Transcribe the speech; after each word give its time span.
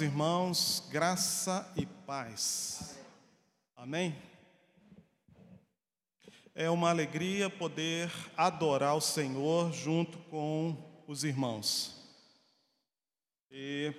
Irmãos, 0.00 0.84
graça 0.90 1.70
e 1.76 1.84
paz. 1.84 2.96
Amém? 3.76 4.16
É 6.54 6.70
uma 6.70 6.90
alegria 6.90 7.50
poder 7.50 8.10
adorar 8.36 8.96
o 8.96 9.00
Senhor 9.00 9.72
junto 9.72 10.18
com 10.30 10.76
os 11.06 11.24
irmãos. 11.24 11.94
E 13.50 13.92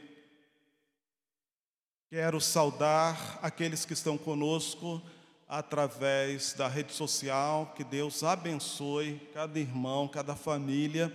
quero 2.10 2.40
saudar 2.40 3.40
aqueles 3.42 3.84
que 3.84 3.94
estão 3.94 4.18
conosco 4.18 5.02
através 5.48 6.54
da 6.54 6.68
rede 6.68 6.94
social. 6.94 7.74
Que 7.76 7.84
Deus 7.84 8.24
abençoe 8.24 9.20
cada 9.34 9.60
irmão, 9.60 10.08
cada 10.08 10.36
família 10.36 11.14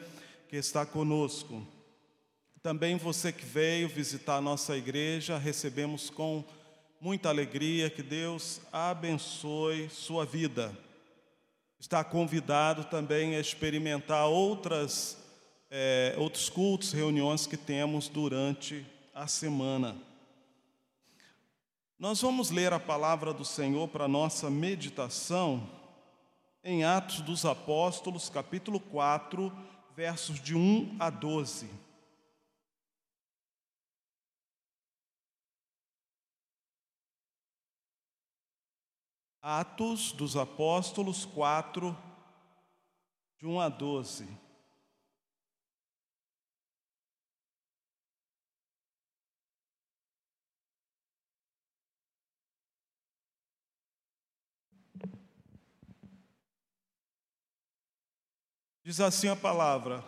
que 0.49 0.57
está 0.57 0.85
conosco. 0.85 1.67
Também 2.65 2.97
você 2.97 3.31
que 3.31 3.45
veio 3.45 3.91
visitar 3.91 4.37
a 4.37 4.41
nossa 4.41 4.75
igreja, 4.75 5.37
recebemos 5.37 6.09
com 6.09 6.43
muita 6.99 7.29
alegria, 7.29 7.91
que 7.91 8.03
Deus 8.03 8.59
abençoe 8.73 9.91
sua 9.91 10.25
vida. 10.25 10.75
Está 11.79 12.03
convidado 12.03 12.85
também 12.85 13.37
a 13.37 13.39
experimentar 13.39 14.29
outras, 14.29 15.23
é, 15.71 16.15
outros 16.17 16.49
cultos, 16.49 16.91
reuniões 16.93 17.47
que 17.47 17.59
temos 17.59 18.09
durante 18.09 18.87
a 19.15 19.27
semana. 19.27 19.95
Nós 21.99 22.23
vamos 22.23 22.51
ler 22.51 22.73
a 22.73 22.81
palavra 22.81 23.35
do 23.35 23.45
Senhor 23.45 23.89
para 23.89 24.09
nossa 24.09 24.49
meditação 24.49 25.69
em 26.65 26.83
Atos 26.83 27.21
dos 27.21 27.45
Apóstolos, 27.45 28.31
capítulo 28.31 28.81
4, 28.81 29.53
versos 29.95 30.43
de 30.43 30.55
1 30.55 30.97
a 30.99 31.11
12. 31.11 31.84
Atos 39.47 40.11
dos 40.11 40.39
Apóstolos 40.39 41.27
4, 41.27 41.95
de 43.39 43.47
1 43.47 43.61
a 43.61 43.69
12. 43.69 44.27
Diz 58.83 58.99
assim 58.99 59.29
a 59.29 59.37
palavra: 59.37 60.03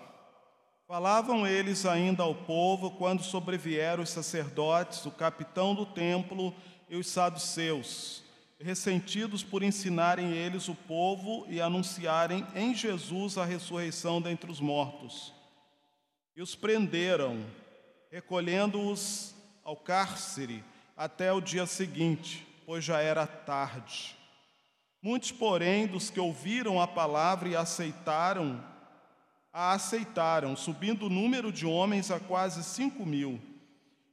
Falavam 0.86 1.46
eles 1.46 1.84
ainda 1.84 2.22
ao 2.22 2.34
povo 2.34 2.92
quando 2.92 3.22
sobrevieram 3.22 4.02
os 4.02 4.08
sacerdotes, 4.08 5.04
o 5.04 5.10
capitão 5.10 5.74
do 5.74 5.84
templo 5.84 6.54
e 6.88 6.96
os 6.96 7.06
saduceus 7.06 8.24
ressentidos 8.58 9.42
por 9.42 9.62
ensinarem 9.62 10.32
eles 10.32 10.68
o 10.68 10.74
povo 10.74 11.46
e 11.48 11.60
anunciarem 11.60 12.46
em 12.54 12.74
Jesus 12.74 13.36
a 13.36 13.44
ressurreição 13.44 14.20
dentre 14.20 14.50
os 14.50 14.60
mortos. 14.60 15.32
E 16.34 16.42
os 16.42 16.54
prenderam, 16.54 17.44
recolhendo-os 18.10 19.34
ao 19.62 19.76
cárcere 19.76 20.64
até 20.96 21.32
o 21.32 21.40
dia 21.40 21.66
seguinte, 21.66 22.46
pois 22.64 22.84
já 22.84 23.00
era 23.00 23.26
tarde. 23.26 24.16
Muitos, 25.02 25.30
porém, 25.30 25.86
dos 25.86 26.10
que 26.10 26.18
ouviram 26.18 26.80
a 26.80 26.86
palavra 26.86 27.48
e 27.48 27.56
aceitaram, 27.56 28.62
a 29.52 29.72
aceitaram, 29.72 30.56
subindo 30.56 31.06
o 31.06 31.10
número 31.10 31.52
de 31.52 31.64
homens 31.64 32.10
a 32.10 32.18
quase 32.18 32.64
cinco 32.64 33.06
mil. 33.06 33.40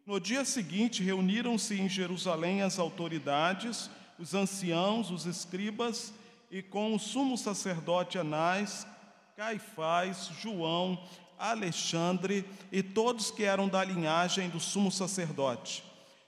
No 0.06 0.20
dia 0.20 0.46
seguinte, 0.46 1.02
reuniram-se 1.02 1.80
em 1.80 1.88
Jerusalém 1.88 2.62
as 2.62 2.78
autoridades, 2.78 3.90
os 4.24 4.34
anciãos, 4.34 5.12
os 5.12 5.26
escribas, 5.26 6.14
e 6.50 6.62
com 6.62 6.96
o 6.96 7.00
sumo 7.00 7.38
sacerdote 7.38 8.18
Anás, 8.18 8.88
Caifás, 9.36 10.30
João, 10.40 10.98
Alexandre 11.38 12.46
e 12.72 12.82
todos 12.82 13.30
que 13.30 13.44
eram 13.44 13.68
da 13.68 13.84
linhagem 13.84 14.50
do 14.50 14.62
sumo 14.62 14.90
sacerdote. 14.90 15.84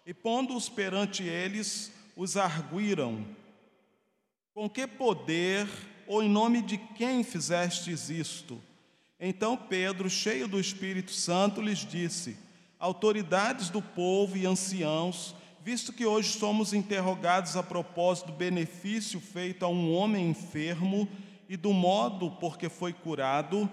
E 0.06 0.14
pondo-os 0.14 0.68
perante 0.68 1.24
eles, 1.24 1.90
os 2.18 2.36
arguíram: 2.36 3.26
Com 4.54 4.70
que 4.70 4.86
poder 4.86 5.66
ou 6.06 6.22
em 6.22 6.30
nome 6.30 6.62
de 6.62 6.78
quem 6.78 7.24
fizestes 7.24 8.10
isto? 8.10 8.62
Então 9.18 9.56
Pedro, 9.56 10.10
cheio 10.10 10.50
do 10.50 10.60
Espírito 10.60 11.12
Santo, 11.12 11.62
lhes 11.62 11.80
disse: 11.80 12.38
Autoridades 12.78 13.70
do 13.70 13.82
povo 13.82 14.36
e 14.36 14.46
anciãos, 14.46 15.34
visto 15.66 15.92
que 15.92 16.06
hoje 16.06 16.38
somos 16.38 16.74
interrogados 16.74 17.58
a 17.58 17.64
propósito 17.64 18.28
do 18.28 18.34
benefício 18.34 19.20
feito 19.20 19.66
a 19.66 19.68
um 19.68 19.96
homem 19.96 20.30
enfermo 20.30 21.10
e 21.50 21.58
do 21.58 21.74
modo 21.74 22.30
por 22.30 22.56
que 22.56 22.70
foi 22.70 22.94
curado, 22.94 23.68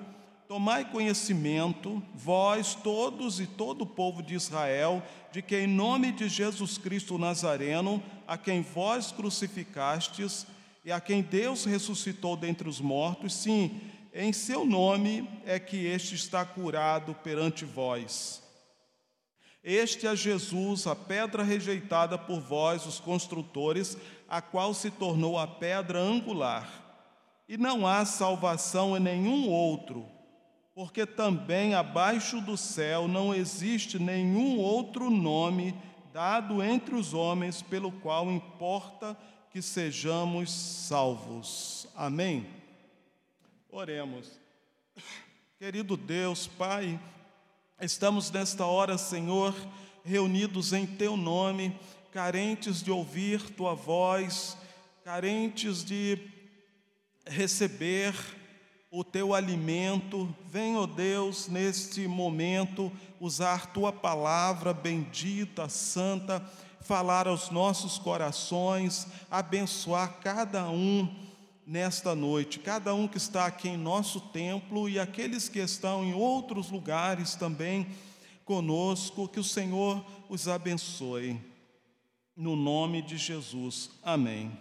tomai 0.48 0.90
conhecimento, 0.90 2.02
vós 2.14 2.74
todos 2.74 3.40
e 3.40 3.46
todo 3.46 3.82
o 3.82 3.86
povo 3.86 4.22
de 4.22 4.34
Israel, 4.34 5.02
de 5.30 5.42
que 5.42 5.54
em 5.54 5.66
nome 5.66 6.12
de 6.12 6.30
Jesus 6.30 6.78
Cristo 6.78 7.18
Nazareno, 7.18 8.02
a 8.26 8.38
quem 8.38 8.62
vós 8.62 9.12
crucificastes 9.12 10.46
e 10.82 10.90
a 10.90 10.98
quem 10.98 11.20
Deus 11.20 11.66
ressuscitou 11.66 12.38
dentre 12.38 12.70
os 12.70 12.80
mortos, 12.80 13.34
sim, 13.34 13.82
em 14.14 14.32
seu 14.32 14.64
nome 14.64 15.28
é 15.44 15.58
que 15.58 15.84
este 15.84 16.14
está 16.14 16.42
curado 16.42 17.14
perante 17.16 17.66
vós. 17.66 18.42
Este 19.62 20.08
é 20.08 20.16
Jesus, 20.16 20.88
a 20.88 20.96
pedra 20.96 21.44
rejeitada 21.44 22.18
por 22.18 22.40
vós, 22.40 22.84
os 22.84 22.98
construtores, 22.98 23.96
a 24.28 24.42
qual 24.42 24.74
se 24.74 24.90
tornou 24.90 25.38
a 25.38 25.46
pedra 25.46 26.00
angular. 26.00 26.68
E 27.48 27.56
não 27.56 27.86
há 27.86 28.04
salvação 28.04 28.96
em 28.96 29.00
nenhum 29.00 29.48
outro, 29.48 30.04
porque 30.74 31.06
também 31.06 31.74
abaixo 31.74 32.40
do 32.40 32.56
céu 32.56 33.06
não 33.06 33.32
existe 33.32 33.98
nenhum 33.98 34.58
outro 34.58 35.10
nome 35.10 35.74
dado 36.12 36.62
entre 36.62 36.94
os 36.94 37.14
homens 37.14 37.62
pelo 37.62 37.92
qual 37.92 38.30
importa 38.30 39.16
que 39.50 39.62
sejamos 39.62 40.50
salvos. 40.50 41.86
Amém? 41.94 42.46
Oremos. 43.70 44.40
Querido 45.58 45.96
Deus, 45.96 46.46
Pai, 46.46 46.98
Estamos 47.84 48.30
nesta 48.30 48.64
hora, 48.64 48.96
Senhor, 48.96 49.52
reunidos 50.04 50.72
em 50.72 50.86
Teu 50.86 51.16
nome, 51.16 51.76
carentes 52.12 52.80
de 52.80 52.92
ouvir 52.92 53.42
Tua 53.56 53.74
voz, 53.74 54.56
carentes 55.04 55.84
de 55.84 56.16
receber 57.26 58.14
o 58.88 59.02
Teu 59.02 59.34
alimento. 59.34 60.32
Vem, 60.46 60.76
ó 60.76 60.86
Deus, 60.86 61.48
neste 61.48 62.06
momento, 62.06 62.92
usar 63.18 63.72
Tua 63.72 63.92
palavra 63.92 64.72
bendita, 64.72 65.68
santa, 65.68 66.40
falar 66.82 67.26
aos 67.26 67.50
nossos 67.50 67.98
corações, 67.98 69.08
abençoar 69.28 70.20
cada 70.20 70.70
um 70.70 71.12
nesta 71.66 72.14
noite, 72.14 72.58
cada 72.58 72.94
um 72.94 73.06
que 73.06 73.16
está 73.16 73.46
aqui 73.46 73.68
em 73.68 73.76
nosso 73.76 74.20
templo 74.20 74.88
e 74.88 74.98
aqueles 74.98 75.48
que 75.48 75.58
estão 75.58 76.04
em 76.04 76.14
outros 76.14 76.70
lugares 76.70 77.34
também 77.34 77.86
conosco, 78.44 79.28
que 79.28 79.40
o 79.40 79.44
Senhor 79.44 80.04
os 80.28 80.48
abençoe. 80.48 81.40
No 82.34 82.56
nome 82.56 83.02
de 83.02 83.16
Jesus. 83.16 83.90
Amém. 84.02 84.58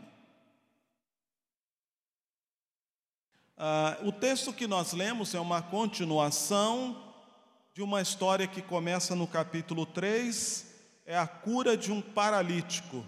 Ah, 3.58 3.98
o 4.04 4.12
texto 4.12 4.52
que 4.52 4.68
nós 4.68 4.92
lemos 4.92 5.34
é 5.34 5.40
uma 5.40 5.62
continuação 5.62 7.12
de 7.74 7.82
uma 7.82 8.02
história 8.02 8.48
que 8.48 8.62
começa 8.62 9.16
no 9.16 9.26
capítulo 9.26 9.86
3, 9.86 10.66
é 11.06 11.18
a 11.18 11.26
cura 11.26 11.78
de 11.78 11.92
um 11.92 12.02
paralítico. 12.02 13.06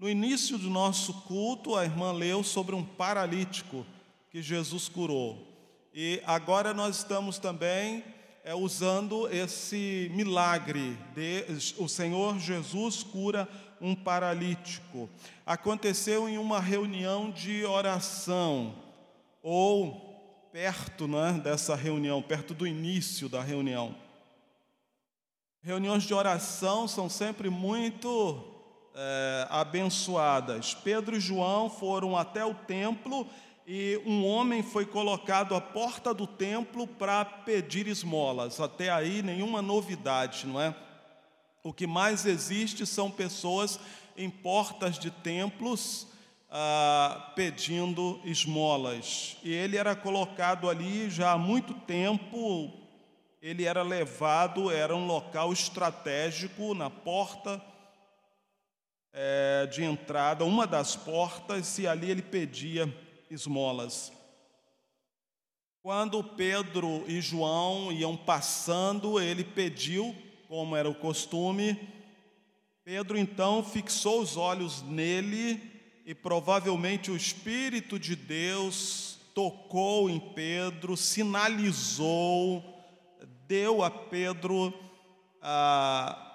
No 0.00 0.08
início 0.08 0.56
do 0.56 0.70
nosso 0.70 1.12
culto, 1.12 1.76
a 1.76 1.84
irmã 1.84 2.10
leu 2.10 2.42
sobre 2.42 2.74
um 2.74 2.82
paralítico 2.82 3.84
que 4.30 4.40
Jesus 4.40 4.88
curou. 4.88 5.46
E 5.92 6.22
agora 6.24 6.72
nós 6.72 6.96
estamos 6.96 7.36
também 7.36 8.02
é, 8.42 8.54
usando 8.54 9.28
esse 9.28 10.10
milagre 10.14 10.96
de 11.14 11.44
o 11.76 11.86
Senhor 11.86 12.38
Jesus 12.38 13.02
cura 13.02 13.46
um 13.78 13.94
paralítico. 13.94 15.06
Aconteceu 15.44 16.26
em 16.26 16.38
uma 16.38 16.60
reunião 16.60 17.30
de 17.30 17.66
oração 17.66 18.74
ou 19.42 20.48
perto, 20.50 21.06
né, 21.06 21.38
dessa 21.44 21.76
reunião, 21.76 22.22
perto 22.22 22.54
do 22.54 22.66
início 22.66 23.28
da 23.28 23.42
reunião. 23.42 23.94
Reuniões 25.62 26.04
de 26.04 26.14
oração 26.14 26.88
são 26.88 27.06
sempre 27.10 27.50
muito 27.50 28.49
é, 29.02 29.46
abençoadas. 29.48 30.74
Pedro 30.74 31.16
e 31.16 31.20
João 31.20 31.70
foram 31.70 32.18
até 32.18 32.44
o 32.44 32.52
templo 32.52 33.26
e 33.66 33.98
um 34.04 34.26
homem 34.26 34.62
foi 34.62 34.84
colocado 34.84 35.54
à 35.54 35.60
porta 35.60 36.12
do 36.12 36.26
templo 36.26 36.86
para 36.86 37.24
pedir 37.24 37.86
esmolas. 37.86 38.60
Até 38.60 38.90
aí, 38.90 39.22
nenhuma 39.22 39.62
novidade, 39.62 40.46
não 40.46 40.60
é? 40.60 40.74
O 41.62 41.72
que 41.72 41.86
mais 41.86 42.26
existe 42.26 42.84
são 42.84 43.10
pessoas 43.10 43.80
em 44.18 44.28
portas 44.28 44.98
de 44.98 45.10
templos 45.10 46.06
ah, 46.50 47.32
pedindo 47.34 48.20
esmolas. 48.22 49.38
E 49.42 49.50
ele 49.50 49.78
era 49.78 49.96
colocado 49.96 50.68
ali 50.68 51.08
já 51.08 51.32
há 51.32 51.38
muito 51.38 51.72
tempo, 51.72 52.70
ele 53.40 53.64
era 53.64 53.82
levado, 53.82 54.70
era 54.70 54.94
um 54.94 55.06
local 55.06 55.54
estratégico 55.54 56.74
na 56.74 56.90
porta 56.90 57.62
é, 59.12 59.66
de 59.66 59.82
entrada, 59.82 60.44
uma 60.44 60.66
das 60.66 60.96
portas, 60.96 61.78
e 61.78 61.86
ali 61.86 62.10
ele 62.10 62.22
pedia 62.22 62.92
esmolas. 63.30 64.12
Quando 65.82 66.22
Pedro 66.22 67.04
e 67.08 67.20
João 67.20 67.90
iam 67.90 68.16
passando, 68.16 69.20
ele 69.20 69.42
pediu 69.42 70.14
como 70.46 70.76
era 70.76 70.90
o 70.90 70.94
costume. 70.94 71.88
Pedro 72.84 73.16
então 73.16 73.62
fixou 73.62 74.20
os 74.20 74.36
olhos 74.36 74.82
nele 74.82 75.62
e 76.04 76.14
provavelmente 76.14 77.10
o 77.10 77.16
Espírito 77.16 77.98
de 77.98 78.16
Deus 78.16 79.18
tocou 79.34 80.10
em 80.10 80.18
Pedro, 80.18 80.96
sinalizou, 80.96 82.64
deu 83.46 83.82
a 83.82 83.90
Pedro 83.90 84.74
a, 85.40 86.29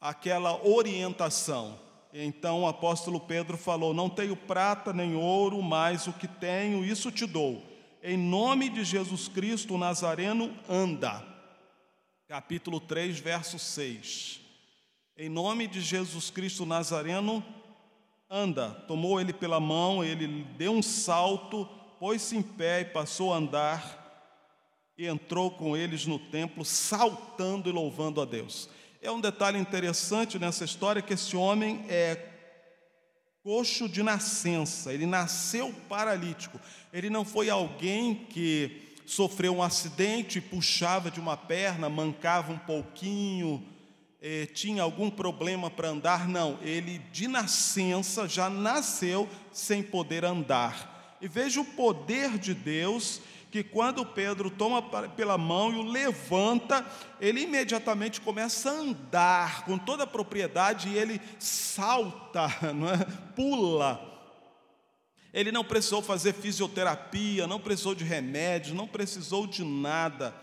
aquela 0.00 0.64
orientação. 0.66 1.78
Então 2.12 2.62
o 2.62 2.66
apóstolo 2.66 3.20
Pedro 3.20 3.56
falou: 3.56 3.92
Não 3.92 4.08
tenho 4.08 4.34
prata 4.36 4.92
nem 4.92 5.14
ouro, 5.14 5.62
mas 5.62 6.06
o 6.06 6.12
que 6.12 6.26
tenho, 6.26 6.84
isso 6.84 7.10
te 7.10 7.26
dou. 7.26 7.62
Em 8.02 8.16
nome 8.16 8.68
de 8.68 8.82
Jesus 8.82 9.28
Cristo, 9.28 9.74
o 9.74 9.78
Nazareno, 9.78 10.56
anda 10.68 11.30
capítulo 12.30 12.78
3, 12.78 13.18
verso 13.18 13.58
6. 13.58 14.40
Em 15.16 15.28
nome 15.28 15.66
de 15.66 15.80
Jesus 15.80 16.30
Cristo 16.30 16.64
Nazareno, 16.64 17.44
anda. 18.30 18.70
Tomou 18.86 19.20
ele 19.20 19.32
pela 19.32 19.58
mão, 19.58 20.04
ele 20.04 20.44
deu 20.56 20.70
um 20.70 20.80
salto, 20.80 21.68
pôs-se 21.98 22.36
em 22.36 22.40
pé 22.40 22.82
e 22.82 22.84
passou 22.84 23.34
a 23.34 23.36
andar, 23.36 24.22
e 24.96 25.08
entrou 25.08 25.50
com 25.50 25.76
eles 25.76 26.06
no 26.06 26.20
templo, 26.20 26.64
saltando 26.64 27.68
e 27.68 27.72
louvando 27.72 28.20
a 28.20 28.24
Deus. 28.24 28.68
É 29.02 29.10
um 29.10 29.18
detalhe 29.18 29.58
interessante 29.58 30.38
nessa 30.38 30.62
história 30.62 31.00
que 31.00 31.14
esse 31.14 31.34
homem 31.34 31.86
é 31.88 32.26
coxo 33.42 33.88
de 33.88 34.02
nascença, 34.02 34.92
ele 34.92 35.06
nasceu 35.06 35.72
paralítico. 35.88 36.60
Ele 36.92 37.08
não 37.08 37.24
foi 37.24 37.48
alguém 37.48 38.26
que 38.28 38.94
sofreu 39.06 39.56
um 39.56 39.62
acidente, 39.62 40.38
puxava 40.38 41.10
de 41.10 41.18
uma 41.18 41.34
perna, 41.34 41.88
mancava 41.88 42.52
um 42.52 42.58
pouquinho, 42.58 43.66
eh, 44.20 44.44
tinha 44.52 44.82
algum 44.82 45.08
problema 45.08 45.70
para 45.70 45.88
andar. 45.88 46.28
Não, 46.28 46.58
ele 46.60 46.98
de 47.10 47.26
nascença 47.26 48.28
já 48.28 48.50
nasceu 48.50 49.26
sem 49.50 49.82
poder 49.82 50.26
andar. 50.26 51.16
E 51.22 51.26
veja 51.26 51.62
o 51.62 51.64
poder 51.64 52.36
de 52.36 52.52
Deus 52.52 53.22
que 53.50 53.64
quando 53.64 54.06
Pedro 54.06 54.50
toma 54.50 54.80
pela 55.10 55.36
mão 55.36 55.72
e 55.72 55.76
o 55.76 55.82
levanta, 55.82 56.86
ele 57.20 57.42
imediatamente 57.42 58.20
começa 58.20 58.70
a 58.70 58.74
andar 58.74 59.64
com 59.64 59.76
toda 59.76 60.04
a 60.04 60.06
propriedade 60.06 60.88
e 60.88 60.96
ele 60.96 61.20
salta, 61.38 62.48
não 62.72 62.88
é? 62.88 62.98
pula 63.34 64.10
ele 65.32 65.52
não 65.52 65.64
precisou 65.64 66.02
fazer 66.02 66.32
fisioterapia, 66.32 67.46
não 67.46 67.60
precisou 67.60 67.94
de 67.94 68.04
remédios, 68.04 68.74
não 68.74 68.86
precisou 68.86 69.46
de 69.46 69.64
nada. 69.64 70.34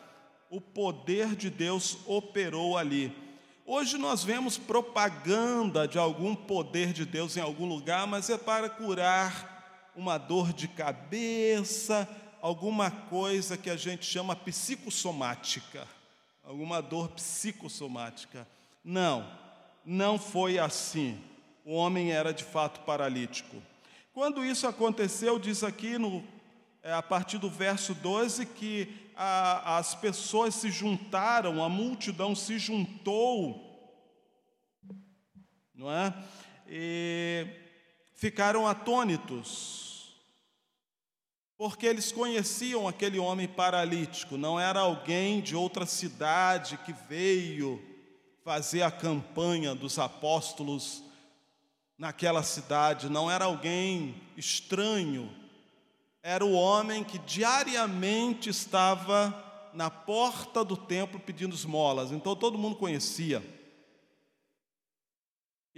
O 0.50 0.62
poder 0.62 1.36
de 1.36 1.50
Deus 1.50 1.98
operou 2.06 2.78
ali. 2.78 3.14
Hoje 3.66 3.98
nós 3.98 4.24
vemos 4.24 4.58
propaganda 4.58 5.86
de 5.86 6.00
algum 6.00 6.34
poder 6.34 6.94
de 6.94 7.06
Deus 7.06 7.36
em 7.36 7.42
algum 7.42 7.68
lugar, 7.68 8.08
mas 8.08 8.30
é 8.30 8.38
para 8.38 8.70
curar 8.70 9.92
uma 9.94 10.18
dor 10.18 10.54
de 10.54 10.70
cabeça, 10.70 12.08
alguma 12.42 12.90
coisa 12.92 13.58
que 13.58 13.70
a 13.70 13.76
gente 13.76 14.06
chama 14.06 14.36
psicossomática, 14.36 15.88
alguma 16.44 16.82
dor 16.82 17.10
psicossomática. 17.10 18.48
Não, 18.84 19.30
não 19.86 20.18
foi 20.18 20.60
assim. 20.60 21.22
O 21.66 21.74
homem 21.74 22.12
era 22.12 22.34
de 22.34 22.44
fato 22.44 22.82
paralítico. 22.82 23.62
Quando 24.14 24.44
isso 24.44 24.66
aconteceu, 24.68 25.38
diz 25.38 25.64
aqui 25.64 25.98
no, 25.98 26.24
é, 26.82 26.94
a 26.94 27.04
partir 27.04 27.38
do 27.38 27.50
verso 27.50 27.94
12 27.94 28.46
que 28.46 28.88
a, 29.16 29.78
as 29.78 29.94
pessoas 29.94 30.56
se 30.56 30.72
juntaram, 30.72 31.64
a 31.64 31.68
multidão 31.68 32.36
se 32.36 32.58
juntou, 32.58 33.64
não 35.76 35.92
é? 35.92 36.14
E 36.68 37.46
ficaram 38.16 38.68
atônitos, 38.68 39.87
porque 41.58 41.88
eles 41.88 42.12
conheciam 42.12 42.88
aquele 42.88 43.18
homem 43.18 43.48
paralítico, 43.48 44.38
não 44.38 44.60
era 44.60 44.82
alguém 44.82 45.42
de 45.42 45.56
outra 45.56 45.86
cidade 45.88 46.78
que 46.86 46.94
veio 47.10 47.82
fazer 48.44 48.84
a 48.84 48.92
campanha 48.92 49.74
dos 49.74 49.98
apóstolos 49.98 51.04
naquela 51.98 52.44
cidade, 52.44 53.10
não 53.10 53.30
era 53.30 53.46
alguém 53.46 54.16
estranho, 54.38 55.34
era 56.22 56.46
o 56.46 56.54
homem 56.54 57.04
que 57.04 57.18
diariamente 57.18 58.50
estava 58.50 59.44
na 59.74 59.90
porta 59.90 60.64
do 60.64 60.78
templo 60.78 61.20
pedindo 61.20 61.56
esmolas, 61.56 62.12
então 62.12 62.36
todo 62.36 62.58
mundo 62.58 62.76
conhecia. 62.76 63.57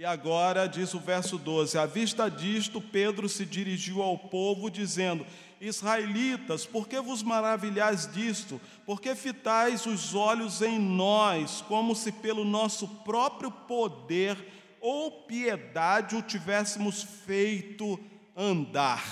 E 0.00 0.04
agora 0.06 0.66
diz 0.66 0.94
o 0.94 0.98
verso 0.98 1.36
12: 1.36 1.76
à 1.76 1.84
vista 1.84 2.30
disto, 2.30 2.80
Pedro 2.80 3.28
se 3.28 3.44
dirigiu 3.44 4.00
ao 4.00 4.16
povo, 4.16 4.70
dizendo: 4.70 5.26
Israelitas, 5.60 6.64
por 6.64 6.88
que 6.88 6.98
vos 7.02 7.22
maravilhais 7.22 8.10
disto? 8.10 8.58
Por 8.86 8.98
que 8.98 9.14
fitais 9.14 9.84
os 9.84 10.14
olhos 10.14 10.62
em 10.62 10.78
nós, 10.78 11.60
como 11.68 11.94
se 11.94 12.10
pelo 12.12 12.46
nosso 12.46 12.88
próprio 12.88 13.50
poder 13.50 14.38
ou 14.80 15.26
piedade 15.26 16.16
o 16.16 16.22
tivéssemos 16.22 17.02
feito 17.02 18.00
andar. 18.34 19.04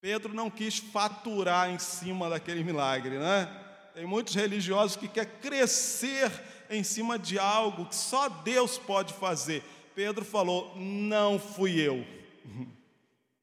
Pedro 0.00 0.32
não 0.32 0.48
quis 0.48 0.78
faturar 0.78 1.70
em 1.70 1.78
cima 1.80 2.30
daquele 2.30 2.62
milagre, 2.62 3.18
né? 3.18 3.48
Tem 3.94 4.06
muitos 4.06 4.36
religiosos 4.36 4.96
que 4.96 5.08
querem 5.08 5.32
crescer 5.40 6.30
em 6.70 6.82
cima 6.82 7.18
de 7.18 7.38
algo 7.38 7.86
que 7.86 7.94
só 7.94 8.28
Deus 8.28 8.78
pode 8.78 9.12
fazer. 9.14 9.62
Pedro 9.94 10.24
falou: 10.24 10.72
Não 10.76 11.38
fui 11.38 11.80
eu, 11.80 12.04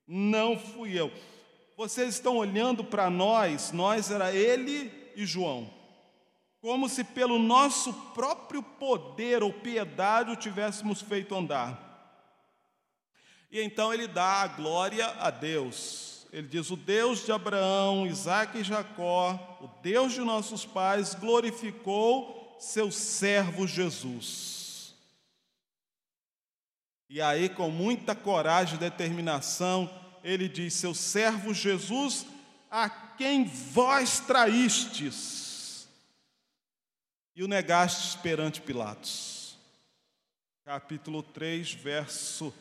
não 0.08 0.58
fui 0.58 1.00
eu. 1.00 1.12
Vocês 1.78 2.16
estão 2.16 2.38
olhando 2.38 2.84
para 2.84 3.10
nós, 3.10 3.72
nós 3.72 4.12
era 4.12 4.34
ele 4.34 4.92
e 5.16 5.26
João 5.26 5.82
como 6.62 6.88
se 6.88 7.04
pelo 7.04 7.40
nosso 7.40 7.92
próprio 8.14 8.62
poder 8.62 9.42
ou 9.42 9.52
piedade 9.52 10.32
o 10.32 10.36
tivéssemos 10.36 11.02
feito 11.02 11.36
andar. 11.36 11.90
E 13.52 13.60
então 13.60 13.94
ele 13.94 14.08
dá 14.08 14.44
a 14.44 14.48
glória 14.48 15.08
a 15.20 15.32
Deus. 15.32 16.28
Ele 16.32 16.48
diz: 16.48 16.70
O 16.70 16.78
Deus 16.78 17.26
de 17.26 17.32
Abraão, 17.32 18.06
Isaac 18.06 18.60
e 18.60 18.64
Jacó, 18.64 19.58
o 19.60 19.68
Deus 19.82 20.14
de 20.14 20.22
nossos 20.22 20.64
pais, 20.64 21.16
glorificou 21.16 22.41
seu 22.62 22.92
servo 22.92 23.68
Jesus. 23.68 24.94
E 27.10 27.20
aí, 27.20 27.50
com 27.50 27.72
muita 27.72 28.16
coragem 28.16 28.76
e 28.76 28.80
determinação, 28.80 29.90
ele 30.24 30.48
diz: 30.48 30.76
Seu 30.76 30.94
servo 30.94 31.54
Jesus, 31.54 32.26
a 32.70 32.88
quem 32.90 33.46
vós 33.46 34.20
traístes 34.20 35.88
e 37.36 37.44
o 37.44 37.48
negastes 37.48 38.16
perante 38.16 38.62
Pilatos. 38.62 39.58
Capítulo 40.64 41.24
3, 41.24 41.74
verso 41.74 42.54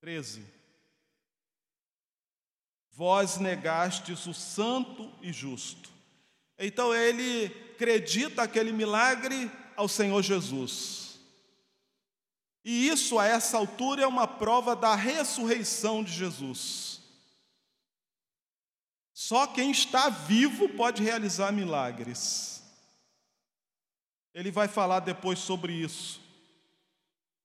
13. 0.00 0.44
Vós 2.90 3.36
negastes 3.36 4.26
o 4.26 4.32
santo 4.32 5.12
e 5.20 5.30
justo. 5.30 5.91
Então 6.64 6.94
ele 6.94 7.46
acredita 7.74 8.42
aquele 8.42 8.72
milagre 8.72 9.50
ao 9.74 9.88
Senhor 9.88 10.22
Jesus. 10.22 11.18
E 12.64 12.86
isso 12.86 13.18
a 13.18 13.26
essa 13.26 13.58
altura 13.58 14.02
é 14.04 14.06
uma 14.06 14.28
prova 14.28 14.76
da 14.76 14.94
ressurreição 14.94 16.04
de 16.04 16.12
Jesus. 16.12 17.00
Só 19.12 19.48
quem 19.48 19.72
está 19.72 20.08
vivo 20.08 20.68
pode 20.68 21.02
realizar 21.02 21.50
milagres. 21.50 22.62
Ele 24.32 24.52
vai 24.52 24.68
falar 24.68 25.00
depois 25.00 25.40
sobre 25.40 25.72
isso. 25.72 26.20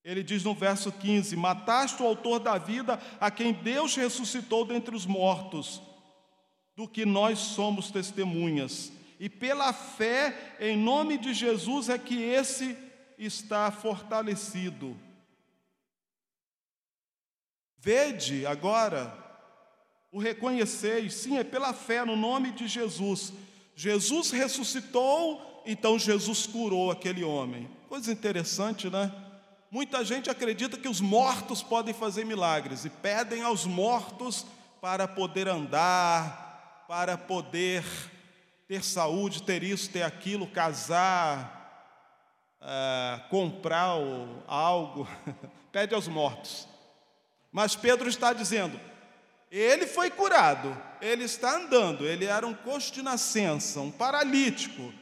Ele 0.03 0.21
diz 0.21 0.43
no 0.43 0.53
verso 0.53 0.91
15: 0.91 1.35
Mataste 1.35 2.03
o 2.03 2.05
autor 2.05 2.39
da 2.39 2.59
vida, 2.59 3.01
a 3.19 3.31
quem 3.31 3.51
Deus 3.51 3.95
ressuscitou 3.95 4.63
dentre 4.63 4.95
os 4.95 5.07
mortos, 5.07 5.81
do 6.75 6.87
que 6.87 7.03
nós 7.03 7.39
somos 7.39 7.89
testemunhas. 7.89 8.91
E 9.19 9.29
pela 9.29 9.73
fé 9.73 10.55
em 10.59 10.77
nome 10.77 11.17
de 11.17 11.33
Jesus 11.33 11.89
é 11.89 11.97
que 11.97 12.21
esse 12.21 12.77
está 13.17 13.71
fortalecido. 13.71 14.95
Vede 17.79 18.45
agora, 18.45 19.13
o 20.11 20.19
reconheceis, 20.19 21.13
sim, 21.15 21.37
é 21.37 21.43
pela 21.43 21.73
fé 21.73 22.05
no 22.05 22.15
nome 22.15 22.51
de 22.51 22.67
Jesus. 22.67 23.33
Jesus 23.75 24.31
ressuscitou, 24.31 25.63
então 25.65 25.97
Jesus 25.97 26.45
curou 26.45 26.91
aquele 26.91 27.23
homem. 27.23 27.69
Coisa 27.87 28.11
interessante, 28.11 28.89
né? 28.89 29.11
Muita 29.69 30.03
gente 30.03 30.29
acredita 30.29 30.77
que 30.77 30.87
os 30.87 31.01
mortos 31.01 31.61
podem 31.61 31.93
fazer 31.93 32.25
milagres 32.25 32.85
e 32.85 32.89
pedem 32.89 33.41
aos 33.41 33.65
mortos 33.65 34.45
para 34.79 35.07
poder 35.07 35.47
andar, 35.47 36.85
para 36.87 37.17
poder 37.17 37.83
ter 38.67 38.83
saúde, 38.83 39.43
ter 39.43 39.63
isso, 39.63 39.89
ter 39.89 40.03
aquilo, 40.03 40.47
casar, 40.47 41.57
uh, 42.61 43.29
comprar 43.29 43.95
algo. 44.45 45.07
Pede 45.71 45.95
aos 45.95 46.07
mortos. 46.07 46.67
Mas 47.51 47.75
Pedro 47.75 48.09
está 48.09 48.33
dizendo: 48.33 48.79
ele 49.49 49.87
foi 49.87 50.09
curado, 50.09 50.75
ele 51.01 51.23
está 51.23 51.55
andando, 51.55 52.05
ele 52.05 52.25
era 52.25 52.45
um 52.45 52.53
coxo 52.53 52.93
de 52.93 53.01
nascença, 53.01 53.79
um 53.79 53.91
paralítico. 53.91 54.93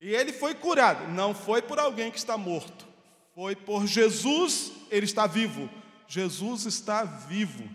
E 0.00 0.14
ele 0.14 0.32
foi 0.32 0.54
curado, 0.54 1.08
não 1.08 1.34
foi 1.34 1.60
por 1.62 1.78
alguém 1.78 2.10
que 2.10 2.18
está 2.18 2.36
morto. 2.36 2.86
Foi 3.34 3.54
por 3.54 3.86
Jesus, 3.86 4.72
ele 4.90 5.04
está 5.04 5.26
vivo. 5.26 5.68
Jesus 6.08 6.64
está 6.64 7.04
vivo. 7.04 7.68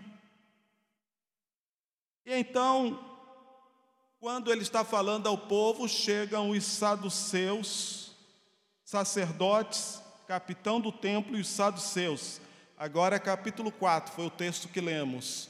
E 2.26 2.34
então, 2.34 3.11
quando 4.22 4.52
ele 4.52 4.62
está 4.62 4.86
falando 4.86 5.26
ao 5.28 5.36
povo, 5.36 5.90
chegam 5.90 6.52
os 6.52 6.64
saduceus, 6.64 8.12
sacerdotes, 8.86 10.00
capitão 10.28 10.80
do 10.80 10.92
templo 10.92 11.36
e 11.36 11.42
os 11.42 11.48
saduceus. 11.48 12.40
Agora 12.78 13.16
é 13.16 13.20
capítulo 13.20 13.72
4, 13.72 14.14
foi 14.14 14.28
o 14.28 14.30
texto 14.30 14.68
que 14.68 14.80
lemos. 14.80 15.50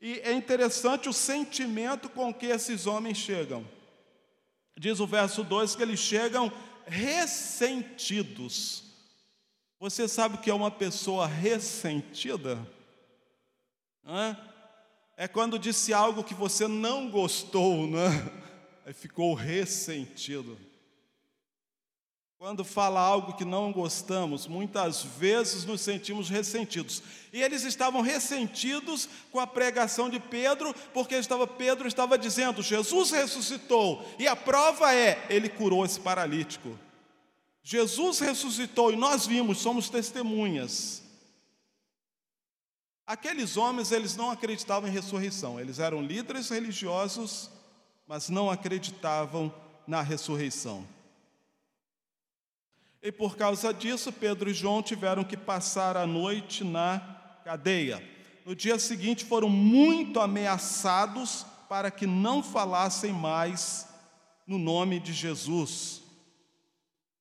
E 0.00 0.14
é 0.24 0.32
interessante 0.32 1.08
o 1.08 1.12
sentimento 1.12 2.08
com 2.08 2.34
que 2.34 2.46
esses 2.46 2.88
homens 2.88 3.18
chegam. 3.18 3.64
Diz 4.76 4.98
o 4.98 5.06
verso 5.06 5.44
2 5.44 5.76
que 5.76 5.82
eles 5.82 6.00
chegam 6.00 6.52
ressentidos. 6.84 8.82
Você 9.78 10.08
sabe 10.08 10.34
o 10.34 10.38
que 10.38 10.50
é 10.50 10.54
uma 10.54 10.72
pessoa 10.72 11.28
ressentida? 11.28 12.58
É 15.16 15.28
quando 15.28 15.58
disse 15.58 15.92
algo 15.92 16.24
que 16.24 16.34
você 16.34 16.66
não 16.66 17.10
gostou, 17.10 17.86
né? 17.86 18.30
Aí 18.84 18.92
ficou 18.92 19.34
ressentido. 19.34 20.58
Quando 22.42 22.64
fala 22.64 23.00
algo 23.00 23.34
que 23.34 23.44
não 23.44 23.70
gostamos, 23.70 24.48
muitas 24.48 25.04
vezes 25.04 25.64
nos 25.64 25.80
sentimos 25.80 26.28
ressentidos. 26.28 27.00
E 27.32 27.40
eles 27.40 27.62
estavam 27.62 28.00
ressentidos 28.00 29.08
com 29.30 29.38
a 29.38 29.46
pregação 29.46 30.10
de 30.10 30.18
Pedro, 30.18 30.74
porque 30.92 31.14
estava, 31.14 31.46
Pedro 31.46 31.86
estava 31.86 32.18
dizendo: 32.18 32.60
Jesus 32.60 33.12
ressuscitou, 33.12 34.04
e 34.18 34.26
a 34.26 34.34
prova 34.34 34.92
é, 34.92 35.24
ele 35.30 35.48
curou 35.48 35.84
esse 35.84 36.00
paralítico. 36.00 36.76
Jesus 37.62 38.18
ressuscitou 38.18 38.92
e 38.92 38.96
nós 38.96 39.24
vimos, 39.24 39.58
somos 39.58 39.88
testemunhas. 39.88 41.01
Aqueles 43.12 43.58
homens, 43.58 43.92
eles 43.92 44.16
não 44.16 44.30
acreditavam 44.30 44.88
em 44.88 44.92
ressurreição, 44.92 45.60
eles 45.60 45.78
eram 45.78 46.00
líderes 46.00 46.48
religiosos, 46.48 47.50
mas 48.06 48.30
não 48.30 48.50
acreditavam 48.50 49.54
na 49.86 50.00
ressurreição. 50.00 50.88
E 53.02 53.12
por 53.12 53.36
causa 53.36 53.70
disso, 53.74 54.10
Pedro 54.10 54.48
e 54.48 54.54
João 54.54 54.82
tiveram 54.82 55.24
que 55.24 55.36
passar 55.36 55.94
a 55.94 56.06
noite 56.06 56.64
na 56.64 57.00
cadeia. 57.44 58.02
No 58.46 58.56
dia 58.56 58.78
seguinte, 58.78 59.26
foram 59.26 59.50
muito 59.50 60.18
ameaçados 60.18 61.44
para 61.68 61.90
que 61.90 62.06
não 62.06 62.42
falassem 62.42 63.12
mais 63.12 63.86
no 64.46 64.56
nome 64.56 64.98
de 64.98 65.12
Jesus. 65.12 66.00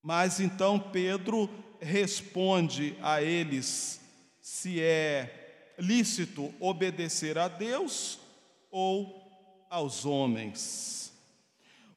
Mas 0.02 0.40
então 0.40 0.80
Pedro 0.80 1.50
responde 1.82 2.96
a 3.02 3.22
eles 3.22 4.00
se 4.40 4.80
é 4.80 5.41
lícito 5.82 6.54
obedecer 6.60 7.38
a 7.38 7.48
Deus 7.48 8.20
ou 8.70 9.68
aos 9.70 10.06
homens. 10.06 11.12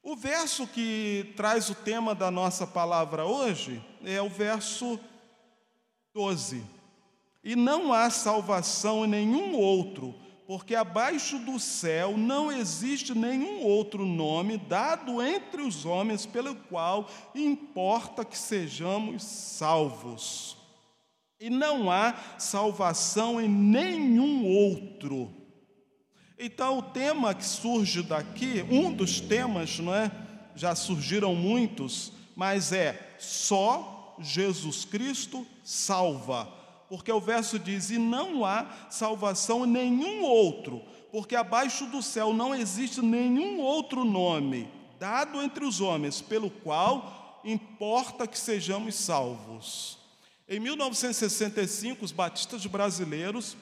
O 0.02 0.16
verso 0.16 0.66
que 0.66 1.32
traz 1.36 1.70
o 1.70 1.74
tema 1.74 2.14
da 2.14 2.30
nossa 2.30 2.66
palavra 2.66 3.24
hoje 3.24 3.82
é 4.04 4.20
o 4.20 4.28
verso 4.28 4.98
12. 6.12 6.62
E 7.42 7.56
não 7.56 7.92
há 7.92 8.10
salvação 8.10 9.04
em 9.04 9.08
nenhum 9.08 9.54
outro, 9.54 10.14
porque 10.46 10.74
abaixo 10.74 11.38
do 11.38 11.58
céu 11.58 12.16
não 12.16 12.52
existe 12.52 13.14
nenhum 13.14 13.62
outro 13.62 14.04
nome 14.04 14.58
dado 14.58 15.22
entre 15.22 15.62
os 15.62 15.86
homens 15.86 16.26
pelo 16.26 16.54
qual 16.54 17.08
importa 17.34 18.24
que 18.24 18.36
sejamos 18.36 19.24
salvos. 19.24 20.63
E 21.44 21.50
não 21.50 21.90
há 21.90 22.14
salvação 22.38 23.40
em 23.40 23.48
nenhum 23.48 24.46
outro. 24.46 25.30
Então, 26.38 26.78
o 26.78 26.82
tema 26.82 27.34
que 27.34 27.44
surge 27.44 28.02
daqui, 28.02 28.64
um 28.70 28.92
dos 28.92 29.20
temas, 29.20 29.78
não 29.78 29.94
é? 29.94 30.10
Já 30.56 30.74
surgiram 30.74 31.34
muitos, 31.34 32.12
mas 32.34 32.72
é 32.72 33.16
só 33.18 34.16
Jesus 34.20 34.84
Cristo 34.84 35.46
salva 35.62 36.64
porque 36.88 37.10
o 37.10 37.20
verso 37.20 37.58
diz: 37.58 37.90
E 37.90 37.98
não 37.98 38.44
há 38.44 38.66
salvação 38.88 39.64
em 39.64 39.68
nenhum 39.68 40.22
outro, 40.22 40.80
porque 41.10 41.34
abaixo 41.34 41.86
do 41.86 42.00
céu 42.00 42.32
não 42.32 42.54
existe 42.54 43.02
nenhum 43.02 43.60
outro 43.60 44.04
nome 44.04 44.68
dado 44.98 45.42
entre 45.42 45.64
os 45.64 45.80
homens 45.80 46.20
pelo 46.20 46.48
qual 46.48 47.40
importa 47.44 48.26
que 48.26 48.38
sejamos 48.38 48.94
salvos. 48.94 50.03
Em 50.46 50.60
1965, 50.60 52.04
os 52.04 52.12
batistas 52.12 52.66
brasileiros 52.66 53.56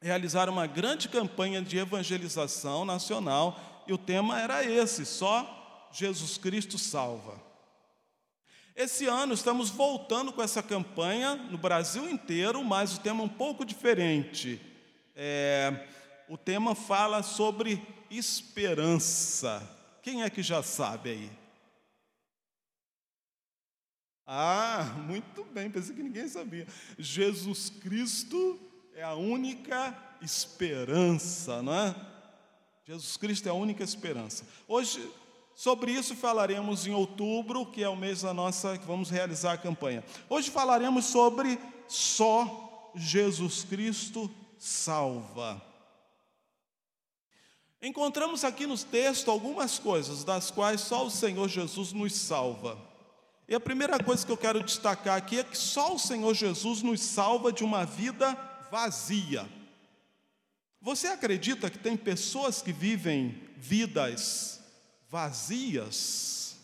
realizaram 0.00 0.54
uma 0.54 0.66
grande 0.66 1.08
campanha 1.08 1.60
de 1.60 1.76
evangelização 1.76 2.86
nacional 2.86 3.84
e 3.86 3.92
o 3.92 3.98
tema 3.98 4.40
era 4.40 4.64
esse: 4.64 5.04
só 5.04 5.88
Jesus 5.92 6.38
Cristo 6.38 6.78
salva. 6.78 7.38
Esse 8.74 9.04
ano 9.06 9.34
estamos 9.34 9.68
voltando 9.68 10.32
com 10.32 10.42
essa 10.42 10.62
campanha 10.62 11.34
no 11.34 11.58
Brasil 11.58 12.08
inteiro, 12.08 12.64
mas 12.64 12.96
o 12.96 13.00
tema 13.00 13.20
é 13.20 13.24
um 13.24 13.28
pouco 13.28 13.62
diferente. 13.62 14.58
É, 15.14 15.86
o 16.30 16.38
tema 16.38 16.74
fala 16.74 17.22
sobre 17.22 17.86
esperança. 18.10 19.62
Quem 20.02 20.22
é 20.22 20.30
que 20.30 20.42
já 20.42 20.62
sabe 20.62 21.10
aí? 21.10 21.39
Ah, 24.32 24.94
muito 25.08 25.42
bem, 25.52 25.68
pensei 25.68 25.92
que 25.92 26.04
ninguém 26.04 26.28
sabia. 26.28 26.64
Jesus 26.96 27.68
Cristo 27.68 28.60
é 28.94 29.02
a 29.02 29.14
única 29.14 29.92
esperança, 30.22 31.60
não 31.60 31.74
é? 31.74 31.96
Jesus 32.86 33.16
Cristo 33.16 33.48
é 33.48 33.50
a 33.50 33.54
única 33.54 33.82
esperança. 33.82 34.46
Hoje 34.68 35.04
Sobre 35.52 35.92
isso 35.92 36.16
falaremos 36.16 36.86
em 36.86 36.94
outubro, 36.94 37.66
que 37.66 37.82
é 37.82 37.88
o 37.88 37.94
mês 37.94 38.22
da 38.22 38.32
nossa 38.32 38.78
que 38.78 38.86
vamos 38.86 39.10
realizar 39.10 39.52
a 39.52 39.58
campanha. 39.58 40.02
Hoje 40.26 40.48
falaremos 40.48 41.04
sobre 41.04 41.58
só 41.86 42.90
Jesus 42.94 43.62
Cristo 43.64 44.30
salva. 44.58 45.60
Encontramos 47.82 48.42
aqui 48.42 48.66
nos 48.66 48.84
textos 48.84 49.28
algumas 49.28 49.78
coisas 49.78 50.24
das 50.24 50.50
quais 50.50 50.80
só 50.80 51.04
o 51.04 51.10
Senhor 51.10 51.46
Jesus 51.46 51.92
nos 51.92 52.14
salva. 52.14 52.89
E 53.50 53.54
a 53.56 53.58
primeira 53.58 53.98
coisa 53.98 54.24
que 54.24 54.30
eu 54.30 54.36
quero 54.36 54.62
destacar 54.62 55.16
aqui 55.16 55.40
é 55.40 55.42
que 55.42 55.58
só 55.58 55.96
o 55.96 55.98
Senhor 55.98 56.32
Jesus 56.34 56.82
nos 56.82 57.00
salva 57.00 57.52
de 57.52 57.64
uma 57.64 57.84
vida 57.84 58.32
vazia. 58.70 59.44
Você 60.80 61.08
acredita 61.08 61.68
que 61.68 61.76
tem 61.76 61.96
pessoas 61.96 62.62
que 62.62 62.72
vivem 62.72 63.42
vidas 63.56 64.60
vazias. 65.08 66.56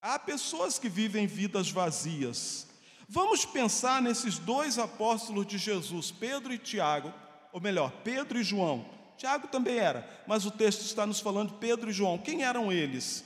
Há 0.00 0.16
pessoas 0.16 0.78
que 0.78 0.88
vivem 0.88 1.26
vidas 1.26 1.72
vazias. 1.72 2.68
Vamos 3.08 3.44
pensar 3.44 4.00
nesses 4.00 4.38
dois 4.38 4.78
apóstolos 4.78 5.44
de 5.44 5.58
Jesus, 5.58 6.12
Pedro 6.12 6.54
e 6.54 6.58
Tiago, 6.58 7.12
ou 7.52 7.60
melhor, 7.60 7.90
Pedro 8.04 8.38
e 8.38 8.44
João. 8.44 8.88
Tiago 9.18 9.48
também 9.48 9.76
era, 9.76 10.08
mas 10.24 10.46
o 10.46 10.52
texto 10.52 10.82
está 10.82 11.04
nos 11.04 11.18
falando 11.18 11.50
de 11.50 11.58
Pedro 11.58 11.90
e 11.90 11.92
João. 11.92 12.16
Quem 12.16 12.44
eram 12.44 12.70
eles? 12.70 13.24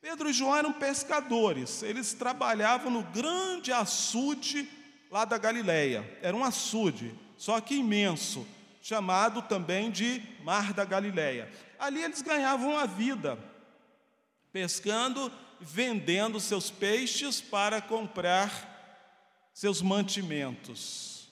Pedro 0.00 0.30
e 0.30 0.32
João 0.32 0.56
eram 0.56 0.72
pescadores, 0.72 1.82
eles 1.82 2.14
trabalhavam 2.14 2.90
no 2.90 3.02
grande 3.02 3.70
açude 3.70 4.68
lá 5.10 5.26
da 5.26 5.36
Galileia. 5.36 6.18
Era 6.22 6.34
um 6.34 6.42
açude, 6.42 7.14
só 7.36 7.60
que 7.60 7.74
imenso, 7.74 8.46
chamado 8.80 9.42
também 9.42 9.90
de 9.90 10.22
Mar 10.42 10.72
da 10.72 10.84
Galileia. 10.84 11.50
ali 11.78 12.02
eles 12.02 12.22
ganhavam 12.22 12.78
a 12.78 12.86
vida, 12.86 13.38
pescando, 14.50 15.30
vendendo 15.60 16.40
seus 16.40 16.70
peixes 16.70 17.40
para 17.40 17.82
comprar 17.82 18.68
seus 19.52 19.82
mantimentos. 19.82 21.28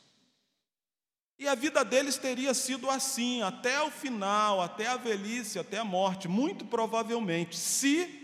E 1.39 1.49
a 1.49 1.55
vida 1.55 1.85
deles 1.85 2.19
teria 2.19 2.53
sido 2.53 2.91
assim, 2.91 3.43
até 3.43 3.81
o 3.81 3.91
final, 3.91 4.61
até 4.61 4.89
a 4.89 4.97
velhice, 4.97 5.59
até 5.59 5.79
a 5.79 5.85
morte, 5.85 6.29
muito 6.29 6.67
provavelmente, 6.67 7.57
se 7.57 8.18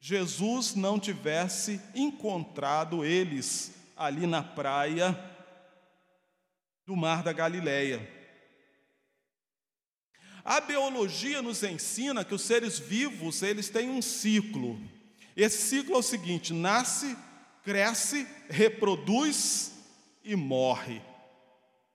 Jesus 0.00 0.74
não 0.74 0.98
tivesse 0.98 1.78
encontrado 1.94 3.04
eles 3.04 3.72
ali 3.94 4.26
na 4.26 4.42
praia 4.42 5.18
do 6.86 6.96
Mar 6.96 7.22
da 7.22 7.34
Galileia. 7.34 8.08
A 10.42 10.58
biologia 10.58 11.42
nos 11.42 11.62
ensina 11.62 12.24
que 12.24 12.34
os 12.34 12.40
seres 12.40 12.78
vivos, 12.78 13.42
eles 13.42 13.68
têm 13.68 13.90
um 13.90 14.00
ciclo. 14.00 14.80
Esse 15.36 15.68
ciclo 15.68 15.94
é 15.94 15.98
o 15.98 16.02
seguinte: 16.02 16.54
nasce, 16.54 17.14
cresce, 17.62 18.26
reproduz 18.48 19.72
e 20.24 20.34
morre. 20.34 21.02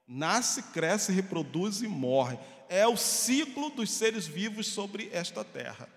Nasce, 0.08 0.62
cresce, 0.62 1.12
reproduz 1.12 1.82
e 1.82 1.88
morre. 1.88 2.38
É 2.70 2.88
o 2.88 2.96
ciclo 2.96 3.72
dos 3.72 3.90
seres 3.90 4.28
vivos 4.28 4.68
sobre 4.68 5.10
esta 5.12 5.44
terra. 5.44 5.90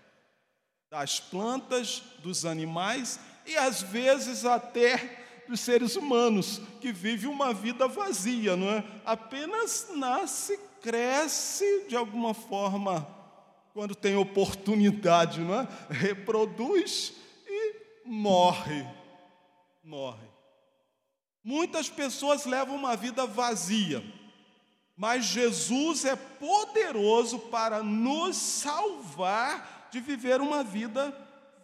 Das 0.91 1.21
plantas, 1.21 2.03
dos 2.21 2.45
animais 2.45 3.21
e 3.47 3.57
às 3.57 3.83
vezes 3.83 4.45
até 4.45 5.27
dos 5.49 5.61
seres 5.61 5.97
humanos, 5.97 6.61
que 6.81 6.93
vive 6.93 7.27
uma 7.27 7.55
vida 7.55 7.89
vazia, 7.89 8.55
não 8.55 8.69
é? 8.69 8.85
Apenas 9.05 9.89
nasce, 9.97 10.59
cresce 10.83 11.87
de 11.89 11.97
alguma 11.97 12.35
forma, 12.35 13.07
quando 13.73 13.95
tem 13.95 14.15
oportunidade, 14.15 15.41
não 15.41 15.61
é? 15.61 15.69
Reproduz 15.89 17.15
e 17.47 17.75
morre. 18.05 18.87
Morre. 19.83 20.29
Muitas 21.43 21.89
pessoas 21.89 22.45
levam 22.45 22.77
uma 22.77 22.95
vida 22.95 23.27
vazia, 23.27 24.05
mas 24.95 25.25
Jesus 25.25 26.05
é 26.05 26.15
poderoso 26.15 27.39
para 27.39 27.83
nos 27.83 28.37
salvar 28.37 29.78
de 29.91 30.01
viver 30.01 30.41
uma 30.41 30.63
vida 30.63 31.15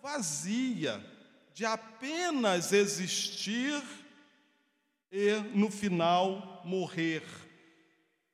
vazia, 0.02 1.04
de 1.52 1.64
apenas 1.64 2.73
existir 2.73 3.83
e 5.11 5.37
no 5.54 5.71
final 5.71 6.62
morrer. 6.64 7.23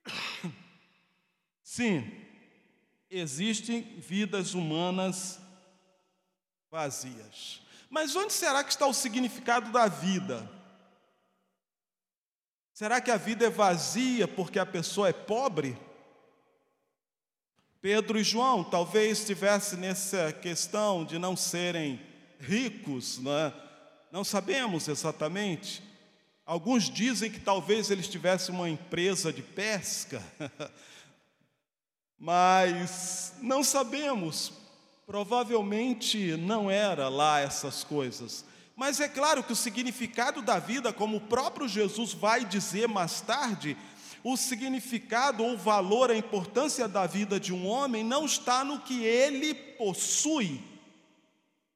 Sim, 1.63 2.11
existem 3.11 3.83
vidas 4.01 4.55
humanas 4.55 5.39
vazias. 6.71 7.61
Mas 7.89 8.15
onde 8.15 8.33
será 8.33 8.63
que 8.63 8.71
está 8.71 8.87
o 8.87 8.95
significado 8.95 9.73
da 9.73 9.89
vida? 9.89 10.49
Será 12.73 13.01
que 13.01 13.11
a 13.11 13.17
vida 13.17 13.47
é 13.47 13.51
vazia 13.51 14.27
porque 14.27 14.59
a 14.59 14.65
pessoa 14.65 15.09
é 15.09 15.13
pobre? 15.13 15.77
Pedro 17.83 18.19
e 18.19 18.23
João 18.23 18.63
talvez 18.63 19.21
estivessem 19.21 19.79
nessa 19.79 20.33
questão 20.35 21.03
de 21.03 21.19
não 21.19 21.35
serem 21.35 21.99
ricos, 22.39 23.19
não, 23.19 23.33
é? 23.33 23.55
não 24.13 24.23
sabemos 24.23 24.87
exatamente. 24.87 25.83
Alguns 26.45 26.91
dizem 26.91 27.31
que 27.31 27.41
talvez 27.41 27.91
eles 27.91 28.07
tivessem 28.07 28.55
uma 28.55 28.69
empresa 28.69 29.33
de 29.33 29.41
pesca. 29.41 30.23
mas 32.19 33.33
não 33.41 33.65
sabemos. 33.65 34.53
Provavelmente 35.07 36.37
não 36.37 36.71
era 36.71 37.09
lá 37.09 37.41
essas 37.41 37.83
coisas. 37.83 38.45
Mas 38.77 39.01
é 39.01 39.09
claro 39.09 39.43
que 39.43 39.53
o 39.53 39.57
significado 39.57 40.43
da 40.43 40.59
vida, 40.59 40.93
como 40.93 41.17
o 41.17 41.21
próprio 41.23 41.67
Jesus 41.67 42.13
vai 42.13 42.45
dizer 42.45 42.87
mais 42.87 43.21
tarde, 43.23 43.77
o 44.23 44.37
significado 44.37 45.43
ou 45.43 45.57
valor, 45.57 46.11
a 46.11 46.17
importância 46.17 46.87
da 46.87 47.07
vida 47.07 47.41
de 47.41 47.53
um 47.53 47.67
homem 47.67 48.05
não 48.05 48.25
está 48.25 48.65
no 48.65 48.81
que 48.81 49.03
ele 49.03 49.55
possui. 49.55 50.63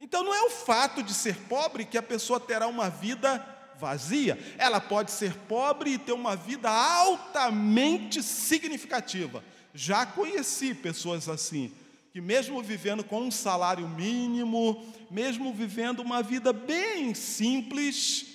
Então 0.00 0.22
não 0.22 0.34
é 0.34 0.42
o 0.42 0.50
fato 0.50 1.02
de 1.02 1.14
ser 1.14 1.36
pobre 1.48 1.84
que 1.86 1.96
a 1.96 2.02
pessoa 2.02 2.38
terá 2.38 2.66
uma 2.66 2.90
vida 2.90 3.44
vazia. 3.78 4.38
Ela 4.58 4.80
pode 4.80 5.10
ser 5.10 5.34
pobre 5.48 5.92
e 5.94 5.98
ter 5.98 6.12
uma 6.12 6.36
vida 6.36 6.70
altamente 6.70 8.22
significativa. 8.22 9.42
Já 9.72 10.04
conheci 10.04 10.74
pessoas 10.74 11.28
assim, 11.28 11.72
que 12.12 12.20
mesmo 12.20 12.62
vivendo 12.62 13.02
com 13.02 13.22
um 13.22 13.30
salário 13.30 13.88
mínimo, 13.88 14.84
mesmo 15.10 15.52
vivendo 15.52 16.00
uma 16.00 16.22
vida 16.22 16.52
bem 16.52 17.14
simples, 17.14 18.26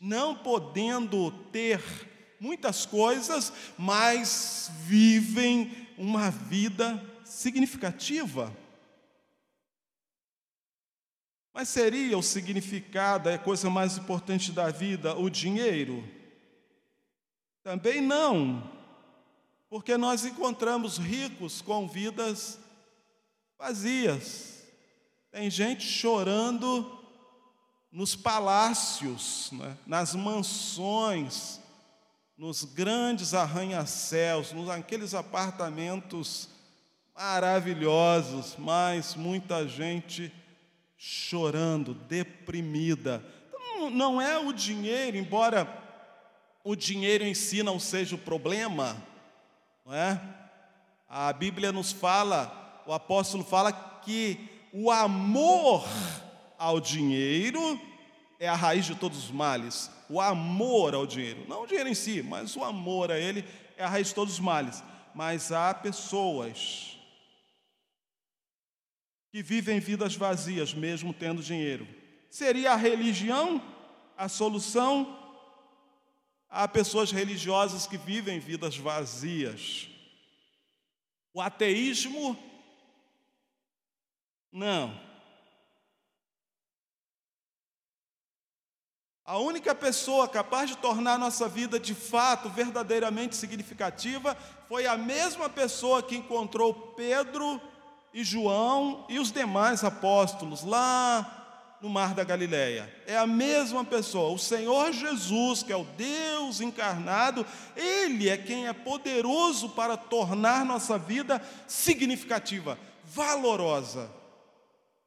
não 0.00 0.34
podendo 0.34 1.30
ter 1.52 1.80
muitas 2.42 2.84
coisas, 2.84 3.52
mas 3.78 4.68
vivem 4.84 5.88
uma 5.96 6.28
vida 6.28 7.00
significativa. 7.24 8.52
Mas 11.54 11.68
seria 11.68 12.18
o 12.18 12.22
significado, 12.22 13.28
a 13.28 13.38
coisa 13.38 13.70
mais 13.70 13.96
importante 13.96 14.50
da 14.50 14.70
vida, 14.70 15.16
o 15.16 15.30
dinheiro? 15.30 16.02
Também 17.62 18.00
não 18.00 18.70
porque 19.72 19.96
nós 19.96 20.26
encontramos 20.26 20.98
ricos 20.98 21.62
com 21.62 21.88
vidas 21.88 22.58
vazias. 23.56 24.64
Tem 25.30 25.48
gente 25.48 25.82
chorando 25.82 26.98
nos 27.90 28.14
palácios, 28.14 29.48
né? 29.52 29.78
nas 29.86 30.14
mansões, 30.14 31.61
nos 32.42 32.64
grandes 32.64 33.34
arranha-céus, 33.34 34.50
naqueles 34.52 35.14
apartamentos 35.14 36.48
maravilhosos, 37.16 38.56
mas 38.58 39.14
muita 39.14 39.68
gente 39.68 40.34
chorando, 40.98 41.94
deprimida. 41.94 43.24
Então, 43.46 43.90
não 43.90 44.20
é 44.20 44.36
o 44.40 44.52
dinheiro, 44.52 45.16
embora 45.16 45.68
o 46.64 46.74
dinheiro 46.74 47.22
em 47.22 47.32
si 47.32 47.62
não 47.62 47.78
seja 47.78 48.16
o 48.16 48.18
problema, 48.18 48.96
não 49.86 49.94
é? 49.94 50.20
A 51.08 51.32
Bíblia 51.32 51.70
nos 51.70 51.92
fala, 51.92 52.82
o 52.88 52.92
apóstolo 52.92 53.44
fala 53.44 53.70
que 53.72 54.50
o 54.72 54.90
amor 54.90 55.84
ao 56.58 56.80
dinheiro 56.80 57.80
é 58.40 58.48
a 58.48 58.56
raiz 58.56 58.84
de 58.84 58.96
todos 58.96 59.26
os 59.26 59.30
males. 59.30 59.88
O 60.12 60.20
amor 60.20 60.94
ao 60.94 61.06
dinheiro, 61.06 61.48
não 61.48 61.62
o 61.62 61.66
dinheiro 61.66 61.88
em 61.88 61.94
si, 61.94 62.22
mas 62.22 62.54
o 62.54 62.62
amor 62.62 63.10
a 63.10 63.18
ele 63.18 63.42
é 63.78 63.82
a 63.82 63.88
raiz 63.88 64.08
de 64.08 64.14
todos 64.14 64.34
os 64.34 64.40
males. 64.40 64.84
Mas 65.14 65.50
há 65.50 65.72
pessoas 65.72 66.98
que 69.30 69.42
vivem 69.42 69.80
vidas 69.80 70.14
vazias, 70.14 70.74
mesmo 70.74 71.14
tendo 71.14 71.42
dinheiro. 71.42 71.88
Seria 72.28 72.72
a 72.72 72.76
religião 72.76 73.62
a 74.14 74.28
solução? 74.28 75.18
Há 76.46 76.68
pessoas 76.68 77.10
religiosas 77.10 77.86
que 77.86 77.96
vivem 77.96 78.38
vidas 78.38 78.76
vazias. 78.76 79.88
O 81.32 81.40
ateísmo, 81.40 82.38
não. 84.52 85.11
A 89.24 89.38
única 89.38 89.72
pessoa 89.72 90.26
capaz 90.26 90.68
de 90.68 90.76
tornar 90.76 91.16
nossa 91.16 91.48
vida 91.48 91.78
de 91.78 91.94
fato 91.94 92.48
verdadeiramente 92.48 93.36
significativa 93.36 94.36
foi 94.68 94.84
a 94.84 94.96
mesma 94.96 95.48
pessoa 95.48 96.02
que 96.02 96.16
encontrou 96.16 96.74
Pedro 96.96 97.60
e 98.12 98.24
João 98.24 99.06
e 99.08 99.20
os 99.20 99.30
demais 99.30 99.84
apóstolos 99.84 100.64
lá 100.64 101.78
no 101.80 101.88
mar 101.88 102.14
da 102.14 102.24
Galileia. 102.24 102.92
É 103.06 103.16
a 103.16 103.26
mesma 103.26 103.84
pessoa, 103.84 104.34
o 104.34 104.38
Senhor 104.38 104.92
Jesus, 104.92 105.62
que 105.62 105.72
é 105.72 105.76
o 105.76 105.84
Deus 105.84 106.60
encarnado, 106.60 107.46
ele 107.76 108.28
é 108.28 108.36
quem 108.36 108.66
é 108.66 108.72
poderoso 108.72 109.68
para 109.68 109.96
tornar 109.96 110.64
nossa 110.64 110.98
vida 110.98 111.40
significativa, 111.68 112.76
valorosa. 113.04 114.10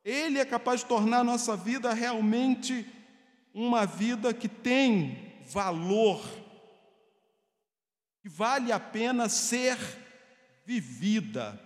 Ele 0.06 0.40
é 0.40 0.46
capaz 0.46 0.82
de 0.82 0.86
tornar 0.86 1.22
nossa 1.22 1.58
vida 1.58 1.94
realmente 1.94 2.95
uma 3.56 3.86
vida 3.86 4.34
que 4.34 4.50
tem 4.50 5.34
valor, 5.48 6.22
que 8.22 8.28
vale 8.28 8.74
a 8.74 8.80
pena 8.80 9.30
ser 9.30 9.78
vivida. 10.66 11.58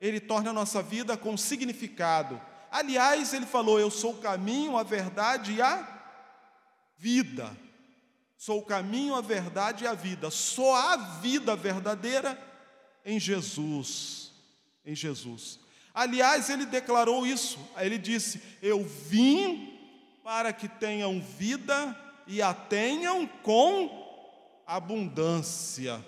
Ele 0.00 0.18
torna 0.18 0.50
a 0.50 0.52
nossa 0.52 0.82
vida 0.82 1.16
com 1.16 1.36
significado. 1.36 2.40
Aliás, 2.72 3.32
ele 3.32 3.46
falou: 3.46 3.78
Eu 3.78 3.90
sou 3.90 4.14
o 4.14 4.20
caminho, 4.20 4.76
a 4.76 4.82
verdade 4.82 5.52
e 5.52 5.62
a 5.62 5.86
vida. 6.96 7.56
Sou 8.36 8.58
o 8.58 8.64
caminho, 8.64 9.14
a 9.14 9.20
verdade 9.20 9.84
e 9.84 9.86
a 9.86 9.94
vida. 9.94 10.30
Só 10.30 10.74
há 10.74 10.96
vida 11.20 11.54
verdadeira 11.54 12.36
em 13.04 13.20
Jesus. 13.20 14.32
em 14.84 14.94
Jesus. 14.94 15.60
Aliás, 15.94 16.50
ele 16.50 16.66
declarou 16.66 17.24
isso. 17.24 17.58
Ele 17.76 17.98
disse: 17.98 18.42
Eu 18.60 18.84
vim 18.84 19.77
para 20.28 20.52
que 20.52 20.68
tenham 20.68 21.22
vida 21.22 21.98
e 22.26 22.42
a 22.42 22.52
tenham 22.52 23.26
com 23.26 24.62
abundância. 24.66 26.04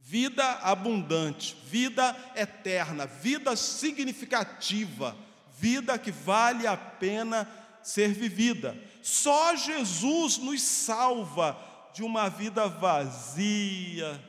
Vida 0.00 0.44
abundante, 0.54 1.56
vida 1.64 2.16
eterna, 2.34 3.06
vida 3.06 3.54
significativa, 3.54 5.16
vida 5.56 5.96
que 5.96 6.10
vale 6.10 6.66
a 6.66 6.76
pena 6.76 7.48
ser 7.84 8.08
vivida. 8.08 8.76
Só 9.00 9.54
Jesus 9.54 10.36
nos 10.38 10.60
salva 10.60 11.56
de 11.94 12.02
uma 12.02 12.28
vida 12.28 12.66
vazia, 12.66 14.20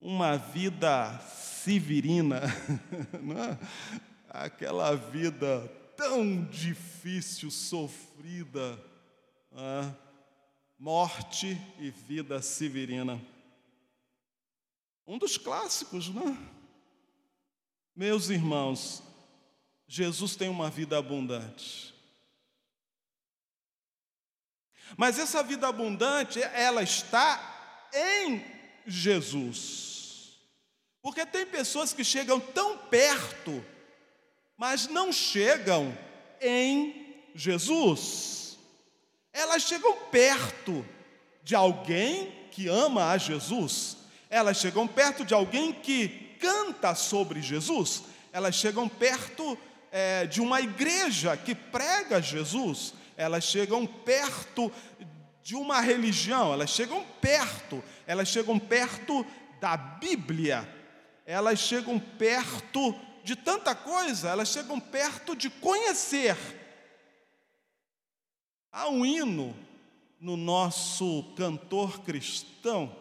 uma 0.00 0.36
vida 0.36 1.18
severina, 1.28 2.42
é? 3.36 3.58
aquela 4.30 4.94
vida 4.94 5.79
tão 6.00 6.46
difícil, 6.46 7.50
sofrida, 7.50 8.82
é? 9.52 9.94
morte 10.78 11.60
e 11.78 11.90
vida 11.90 12.40
severina. 12.40 13.20
Um 15.06 15.18
dos 15.18 15.36
clássicos, 15.36 16.08
né? 16.08 16.38
Meus 17.94 18.30
irmãos, 18.30 19.02
Jesus 19.86 20.36
tem 20.36 20.48
uma 20.48 20.70
vida 20.70 20.96
abundante. 20.96 21.94
Mas 24.96 25.18
essa 25.18 25.42
vida 25.42 25.68
abundante, 25.68 26.42
ela 26.42 26.82
está 26.82 27.90
em 27.92 28.42
Jesus. 28.86 30.40
Porque 31.02 31.26
tem 31.26 31.44
pessoas 31.44 31.92
que 31.92 32.02
chegam 32.02 32.40
tão 32.40 32.78
perto, 32.88 33.62
mas 34.60 34.88
não 34.88 35.10
chegam 35.10 35.96
em 36.38 37.16
Jesus. 37.34 38.58
Elas 39.32 39.62
chegam 39.62 39.96
perto 40.10 40.84
de 41.42 41.54
alguém 41.54 42.30
que 42.50 42.68
ama 42.68 43.10
a 43.10 43.16
Jesus, 43.16 43.96
elas 44.28 44.58
chegam 44.58 44.86
perto 44.86 45.24
de 45.24 45.32
alguém 45.32 45.72
que 45.72 46.36
canta 46.38 46.94
sobre 46.94 47.40
Jesus, 47.40 48.02
elas 48.34 48.54
chegam 48.54 48.86
perto 48.86 49.56
é, 49.90 50.26
de 50.26 50.42
uma 50.42 50.60
igreja 50.60 51.38
que 51.38 51.54
prega 51.54 52.20
Jesus, 52.20 52.92
elas 53.16 53.44
chegam 53.44 53.86
perto 53.86 54.70
de 55.42 55.54
uma 55.54 55.80
religião, 55.80 56.52
elas 56.52 56.68
chegam 56.68 57.02
perto, 57.18 57.82
elas 58.06 58.28
chegam 58.28 58.58
perto 58.58 59.24
da 59.58 59.74
Bíblia, 59.78 60.68
elas 61.24 61.58
chegam 61.60 61.98
perto 61.98 62.94
de 63.24 63.36
tanta 63.36 63.74
coisa, 63.74 64.28
elas 64.28 64.48
chegam 64.48 64.78
perto 64.78 65.34
de 65.36 65.50
conhecer. 65.50 66.36
Há 68.72 68.88
um 68.88 69.04
hino 69.04 69.56
no 70.20 70.36
nosso 70.36 71.24
cantor 71.36 72.00
cristão 72.02 72.96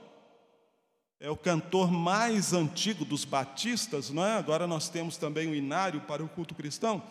é 1.20 1.30
o 1.30 1.36
cantor 1.36 1.92
mais 1.92 2.54
antigo 2.54 3.04
dos 3.04 3.26
batistas, 3.26 4.10
não 4.10 4.26
é? 4.26 4.36
Agora 4.36 4.66
nós 4.66 4.88
temos 4.88 5.18
também 5.18 5.50
o 5.50 5.56
inário 5.56 6.00
para 6.02 6.24
o 6.24 6.30
culto 6.30 6.56
cristão. 6.56 7.04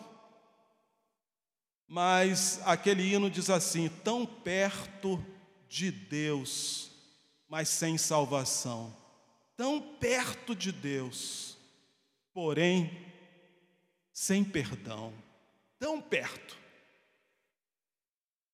Mas 1.87 2.59
aquele 2.65 3.03
hino 3.03 3.29
diz 3.29 3.51
assim: 3.51 3.87
tão 4.03 4.25
perto 4.25 5.23
de 5.67 5.91
Deus, 5.91 6.89
mas 7.47 7.69
sem 7.69 7.99
salvação. 7.99 8.95
Tão 9.55 9.79
perto 9.79 10.55
de 10.55 10.71
Deus, 10.71 11.48
porém 12.39 12.89
sem 14.13 14.45
perdão. 14.45 15.11
Tão 15.77 15.99
perto. 15.99 16.57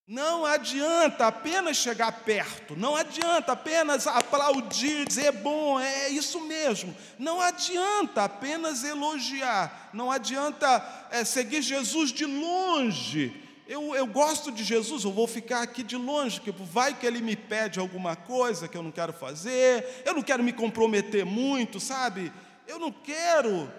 Não 0.08 0.44
adianta 0.44 1.28
apenas 1.28 1.78
chegar 1.78 2.12
perto, 2.24 2.76
não 2.76 2.96
adianta 2.96 3.52
apenas 3.52 4.08
aplaudir, 4.08 5.06
dizer 5.08 5.32
bom, 5.34 5.80
é 5.80 6.10
isso 6.10 6.42
mesmo. 6.42 6.96
Não 7.20 7.40
adianta 7.40 8.24
apenas 8.24 8.84
elogiar, 8.84 9.92
não 9.94 10.12
adianta 10.12 11.08
é, 11.12 11.24
seguir 11.24 11.62
Jesus 11.62 12.12
de 12.12 12.26
longe. 12.26 13.40
Eu, 13.68 13.96
eu 13.96 14.08
gosto 14.08 14.52
de 14.52 14.64
Jesus, 14.64 15.04
eu 15.04 15.12
vou 15.12 15.28
ficar 15.28 15.62
aqui 15.62 15.84
de 15.84 15.96
longe, 15.96 16.42
que 16.42 16.52
vai 16.52 16.96
que 16.96 17.06
ele 17.06 17.22
me 17.22 17.36
pede 17.36 17.80
alguma 17.80 18.16
coisa 18.16 18.68
que 18.68 18.78
eu 18.78 18.84
não 18.84 18.92
quero 18.92 19.14
fazer, 19.14 20.04
eu 20.06 20.16
não 20.16 20.24
quero 20.24 20.44
me 20.44 20.54
comprometer 20.54 21.24
muito, 21.24 21.80
sabe? 21.80 22.32
Eu 22.68 22.80
não 22.80 22.92
quero 22.92 23.72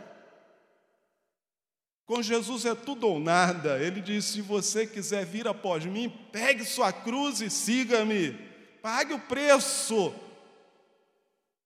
com 2.06 2.22
Jesus 2.22 2.64
é 2.64 2.74
tudo 2.74 3.08
ou 3.08 3.18
nada. 3.18 3.78
Ele 3.82 4.00
disse: 4.00 4.34
se 4.34 4.40
você 4.40 4.86
quiser 4.86 5.26
vir 5.26 5.48
após 5.48 5.84
mim, 5.84 6.08
pegue 6.30 6.64
sua 6.64 6.92
cruz 6.92 7.40
e 7.40 7.50
siga-me. 7.50 8.32
Pague 8.80 9.12
o 9.12 9.18
preço. 9.18 10.14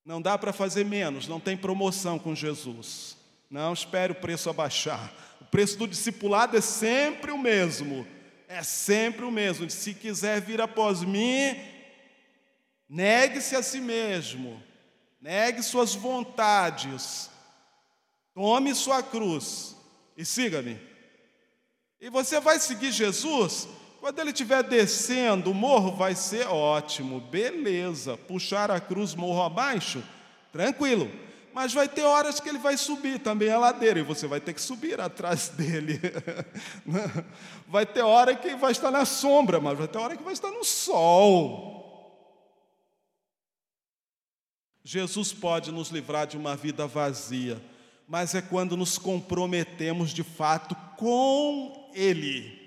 Não 0.05 0.21
dá 0.21 0.39
para 0.39 0.53
fazer 0.53 0.85
menos, 0.85 1.29
não 1.29 1.39
tem 1.39 1.57
promoção 1.57 2.19
com 2.19 2.35
Jesus. 2.35 3.17
Não 3.51 3.73
espere 3.73 4.13
o 4.13 4.17
preço 4.17 4.49
abaixar. 4.49 5.13
O 5.41 5.45
preço 5.45 5.77
do 5.77 5.87
discipulado 5.87 6.57
é 6.57 6.61
sempre 6.61 7.31
o 7.31 7.39
mesmo. 7.39 8.07
É 8.49 8.63
sempre 8.63 9.25
o 9.25 9.31
mesmo. 9.31 9.69
Se 9.69 9.93
quiser 9.93 10.41
vir 10.41 10.61
após 10.61 11.03
mim, 11.03 11.55
negue-se 12.89 13.55
a 13.55 13.63
si 13.63 13.81
mesmo. 13.81 14.63
Negue 15.21 15.63
suas 15.63 15.95
vontades. 15.95 17.29
Tome 18.35 18.75
sua 18.75 19.03
cruz 19.03 19.77
e 20.17 20.25
siga-me. 20.25 20.81
E 22.01 22.09
você 22.09 22.41
vai 22.41 22.59
seguir 22.59 22.91
Jesus, 22.91 23.69
quando 24.01 24.19
ele 24.19 24.31
estiver 24.31 24.63
descendo 24.63 25.51
o 25.51 25.55
morro, 25.55 25.95
vai 25.95 26.15
ser 26.15 26.47
ótimo, 26.47 27.21
beleza. 27.21 28.17
Puxar 28.17 28.71
a 28.71 28.81
cruz 28.81 29.15
morro 29.15 29.43
abaixo, 29.43 30.03
tranquilo. 30.51 31.11
Mas 31.53 31.75
vai 31.75 31.87
ter 31.87 32.03
horas 32.03 32.41
que 32.41 32.49
ele 32.49 32.59
vai 32.59 32.79
subir 32.79 33.19
também 33.19 33.51
a 33.51 33.59
ladeira 33.59 33.99
e 33.99 34.05
você 34.05 34.27
vai 34.27 34.41
ter 34.41 34.55
que 34.55 34.63
subir 34.63 35.01
atrás 35.01 35.49
dele. 35.57 36.01
vai 37.69 37.85
ter 37.85 38.03
hora 38.03 38.35
que 38.35 38.55
vai 38.55 38.73
estar 38.73 38.91
na 38.91 39.05
sombra, 39.05 39.61
mas 39.61 39.77
vai 39.77 39.89
ter 39.89 39.99
hora 39.99 40.17
que 40.17 40.23
vai 40.23 40.33
estar 40.33 40.51
no 40.51 40.65
sol. 40.65 41.80
Jesus 44.83 45.33
pode 45.33 45.71
nos 45.71 45.91
livrar 45.91 46.27
de 46.27 46.37
uma 46.37 46.57
vida 46.57 46.87
vazia 46.87 47.61
mas 48.11 48.35
é 48.35 48.43
quando 48.43 48.77
nos 48.77 48.99
comprometemos 48.99 50.11
de 50.11 50.25
fato 50.25 50.75
com 50.97 51.93
Ele, 51.95 52.59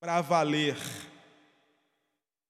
para 0.00 0.20
valer. 0.20 0.76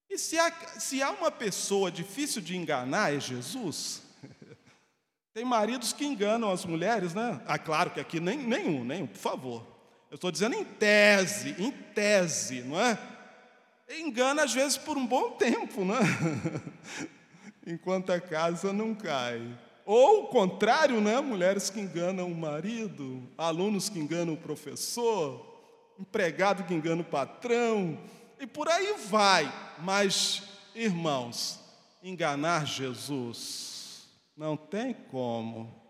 E 0.09 0.17
se 0.17 0.39
há, 0.39 0.51
se 0.79 1.03
há 1.03 1.11
uma 1.11 1.29
pessoa 1.29 1.91
difícil 1.91 2.41
de 2.41 2.57
enganar, 2.57 3.13
é 3.13 3.19
Jesus. 3.19 4.01
Tem 5.31 5.45
maridos 5.45 5.93
que 5.93 6.03
enganam 6.03 6.51
as 6.51 6.65
mulheres, 6.65 7.13
né? 7.13 7.39
Ah, 7.45 7.59
claro 7.59 7.91
que 7.91 7.99
aqui 7.99 8.19
nem, 8.19 8.35
nenhum, 8.35 8.83
nenhum, 8.83 9.05
por 9.05 9.19
favor. 9.19 9.67
Eu 10.09 10.15
estou 10.15 10.31
dizendo 10.31 10.55
em 10.55 10.65
tese, 10.65 11.55
em 11.59 11.69
tese, 11.69 12.63
não 12.63 12.81
é? 12.81 12.97
Engana 13.87 14.43
às 14.43 14.55
vezes 14.55 14.75
por 14.75 14.97
um 14.97 15.05
bom 15.05 15.37
tempo, 15.37 15.85
não 15.85 15.97
é? 15.97 16.01
Enquanto 17.65 18.11
a 18.11 18.19
casa 18.19 18.73
não 18.73 18.93
cai. 18.93 19.41
Ou 19.85 20.23
o 20.23 20.27
contrário, 20.27 21.01
né? 21.01 21.19
Mulheres 21.21 21.69
que 21.69 21.79
enganam 21.79 22.27
o 22.27 22.35
marido, 22.35 23.27
alunos 23.37 23.89
que 23.89 23.99
enganam 23.99 24.33
o 24.33 24.37
professor, 24.37 25.45
empregado 25.99 26.63
que 26.63 26.73
engana 26.73 27.01
o 27.01 27.05
patrão, 27.05 27.99
e 28.39 28.47
por 28.47 28.67
aí 28.69 28.95
vai. 29.07 29.51
Mas, 29.79 30.43
irmãos, 30.75 31.59
enganar 32.01 32.65
Jesus 32.65 34.07
não 34.35 34.57
tem 34.57 34.93
como. 34.93 35.81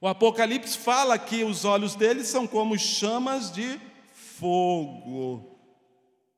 O 0.00 0.06
Apocalipse 0.06 0.76
fala 0.76 1.18
que 1.18 1.44
os 1.44 1.64
olhos 1.64 1.94
dele 1.94 2.24
são 2.24 2.46
como 2.46 2.78
chamas 2.78 3.50
de 3.50 3.80
fogo. 4.12 5.58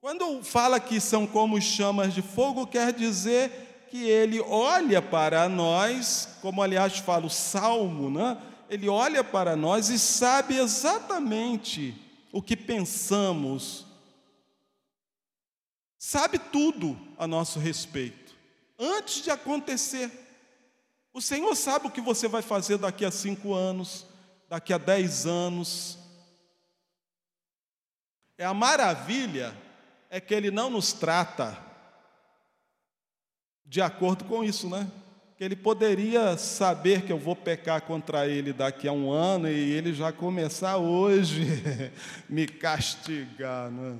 Quando 0.00 0.42
fala 0.44 0.78
que 0.78 1.00
são 1.00 1.26
como 1.26 1.60
chamas 1.60 2.14
de 2.14 2.22
fogo, 2.22 2.66
quer 2.66 2.92
dizer 2.92 3.65
que 3.90 4.08
ele 4.08 4.40
olha 4.40 5.00
para 5.00 5.48
nós, 5.48 6.36
como 6.42 6.62
aliás 6.62 6.98
fala 6.98 7.26
o 7.26 7.30
Salmo, 7.30 8.10
né? 8.10 8.40
ele 8.68 8.88
olha 8.88 9.22
para 9.22 9.54
nós 9.56 9.88
e 9.88 9.98
sabe 9.98 10.56
exatamente 10.56 11.94
o 12.32 12.42
que 12.42 12.56
pensamos, 12.56 13.86
sabe 15.98 16.38
tudo 16.38 16.98
a 17.16 17.26
nosso 17.26 17.58
respeito, 17.58 18.34
antes 18.78 19.22
de 19.22 19.30
acontecer. 19.30 20.10
O 21.12 21.20
Senhor 21.20 21.54
sabe 21.54 21.86
o 21.86 21.90
que 21.90 22.00
você 22.00 22.28
vai 22.28 22.42
fazer 22.42 22.76
daqui 22.76 23.04
a 23.04 23.10
cinco 23.10 23.54
anos, 23.54 24.04
daqui 24.48 24.72
a 24.72 24.78
dez 24.78 25.26
anos. 25.26 25.98
É 28.36 28.44
a 28.44 28.52
maravilha 28.52 29.56
é 30.10 30.20
que 30.20 30.34
Ele 30.34 30.50
não 30.50 30.68
nos 30.68 30.92
trata 30.92 31.65
de 33.66 33.80
acordo 33.80 34.24
com 34.24 34.44
isso, 34.44 34.68
né? 34.68 34.90
que 35.36 35.44
ele 35.44 35.54
poderia 35.54 36.38
saber 36.38 37.02
que 37.02 37.12
eu 37.12 37.18
vou 37.18 37.36
pecar 37.36 37.82
contra 37.82 38.26
ele 38.26 38.54
daqui 38.54 38.88
a 38.88 38.92
um 38.92 39.10
ano 39.10 39.48
e 39.48 39.72
ele 39.72 39.92
já 39.92 40.10
começar 40.10 40.78
hoje 40.78 41.44
me 42.26 42.46
castigar. 42.48 43.70
Não, 43.70 43.92
é? 43.92 43.96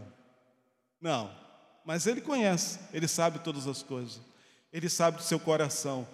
não, 0.98 1.30
mas 1.84 2.06
ele 2.06 2.22
conhece, 2.22 2.78
ele 2.90 3.06
sabe 3.06 3.38
todas 3.40 3.66
as 3.66 3.82
coisas, 3.82 4.18
ele 4.72 4.88
sabe 4.88 5.18
do 5.18 5.22
seu 5.22 5.38
coração, 5.38 6.08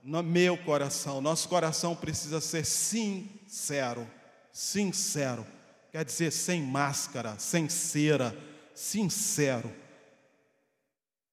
no 0.00 0.22
meu 0.22 0.56
coração. 0.56 1.20
Nosso 1.20 1.48
coração 1.48 1.96
precisa 1.96 2.40
ser 2.40 2.64
sincero, 2.64 4.08
sincero, 4.52 5.44
quer 5.90 6.04
dizer, 6.04 6.30
sem 6.30 6.62
máscara, 6.62 7.34
sem 7.36 7.68
cera, 7.68 8.32
sincero 8.76 9.87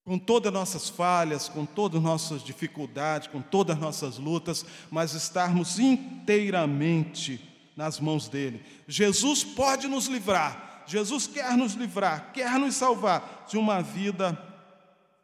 com 0.05 0.19
todas 0.19 0.49
as 0.49 0.53
nossas 0.53 0.87
falhas, 0.87 1.49
com 1.49 1.65
todas 1.65 1.97
as 1.97 2.03
nossas 2.03 2.43
dificuldades, 2.43 3.27
com 3.27 3.41
todas 3.41 3.75
as 3.75 3.81
nossas 3.81 4.17
lutas, 4.19 4.63
mas 4.91 5.13
estarmos 5.13 5.79
inteiramente 5.79 7.41
nas 7.75 7.99
mãos 7.99 8.29
dele. 8.29 8.63
Jesus 8.87 9.43
pode 9.43 9.87
nos 9.87 10.05
livrar, 10.05 10.83
Jesus 10.85 11.25
quer 11.25 11.57
nos 11.57 11.73
livrar, 11.73 12.31
quer 12.31 12.59
nos 12.59 12.75
salvar 12.75 13.45
de 13.49 13.57
uma 13.57 13.81
vida 13.81 14.39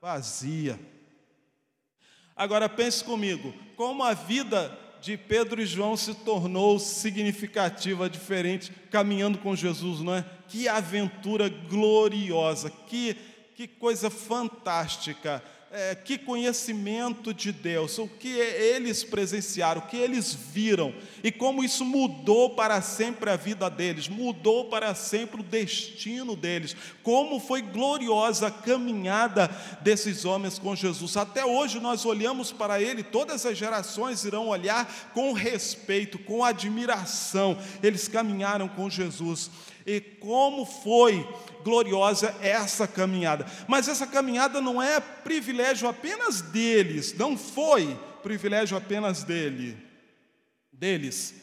vazia. 0.02 0.80
Agora 2.36 2.68
pense 2.68 3.04
comigo, 3.04 3.54
como 3.76 4.04
a 4.04 4.16
vida 4.16 4.76
de 5.00 5.16
Pedro 5.16 5.62
e 5.62 5.66
João 5.66 5.96
se 5.96 6.14
tornou 6.14 6.80
significativa, 6.80 8.10
diferente, 8.10 8.72
caminhando 8.90 9.38
com 9.38 9.56
Jesus, 9.56 10.00
não 10.00 10.16
é? 10.16 10.26
Que 10.48 10.68
aventura 10.68 11.50
gloriosa, 11.50 12.70
que 12.70 13.16
que 13.62 13.68
coisa 13.68 14.10
fantástica, 14.10 15.44
é, 15.72 15.94
que 15.94 16.18
conhecimento 16.18 17.32
de 17.32 17.52
Deus, 17.52 18.00
o 18.00 18.08
que 18.08 18.28
eles 18.28 19.04
presenciaram, 19.04 19.82
o 19.82 19.86
que 19.86 19.98
eles 19.98 20.34
viram 20.34 20.92
e 21.24 21.32
como 21.32 21.64
isso 21.64 21.86
mudou 21.86 22.56
para 22.56 22.82
sempre 22.82 23.30
a 23.30 23.36
vida 23.36 23.70
deles, 23.70 24.08
mudou 24.08 24.66
para 24.66 24.96
sempre 24.96 25.42
o 25.42 25.44
destino 25.44 26.36
deles, 26.36 26.76
como 27.04 27.40
foi 27.40 27.62
gloriosa 27.62 28.48
a 28.48 28.52
caminhada 28.52 29.48
desses 29.82 30.26
homens 30.26 30.58
com 30.58 30.76
Jesus. 30.76 31.16
Até 31.16 31.46
hoje 31.46 31.80
nós 31.80 32.04
olhamos 32.04 32.52
para 32.52 32.82
ele, 32.82 33.04
todas 33.04 33.46
as 33.46 33.56
gerações 33.56 34.26
irão 34.26 34.48
olhar 34.48 35.12
com 35.14 35.34
respeito, 35.34 36.18
com 36.18 36.44
admiração. 36.44 37.56
Eles 37.84 38.08
caminharam 38.08 38.68
com 38.68 38.90
Jesus. 38.90 39.52
E 39.86 40.00
como 40.00 40.66
foi 40.66 41.28
gloriosa 41.64 42.36
essa 42.42 42.88
caminhada. 42.88 43.46
Mas 43.68 43.88
essa 43.88 44.08
caminhada 44.08 44.62
não 44.62 44.82
é 44.82 45.00
privilégio 45.00 45.88
apenas 45.88 46.42
deles, 46.42 47.14
não 47.14 47.38
foi 47.38 47.98
privilégio 48.22 48.78
apenas 48.78 49.24
dele, 49.24 49.78
deles. 50.72 51.36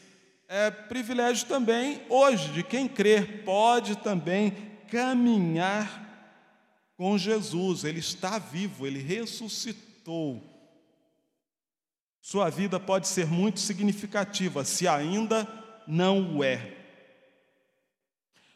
É 0.48 0.70
privilégio 0.70 1.46
também 1.46 2.02
hoje 2.08 2.52
de 2.52 2.62
quem 2.62 2.88
crer 2.88 3.44
pode 3.44 3.96
também 3.96 4.56
caminhar 4.90 6.06
com 6.96 7.18
Jesus. 7.18 7.84
Ele 7.84 8.00
está 8.00 8.38
vivo, 8.38 8.86
ele 8.86 9.02
ressuscitou. 9.02 10.42
Sua 12.20 12.50
vida 12.50 12.78
pode 12.78 13.08
ser 13.08 13.26
muito 13.26 13.60
significativa, 13.60 14.64
se 14.64 14.86
ainda 14.86 15.46
não 15.86 16.36
o 16.36 16.44
é. 16.44 16.77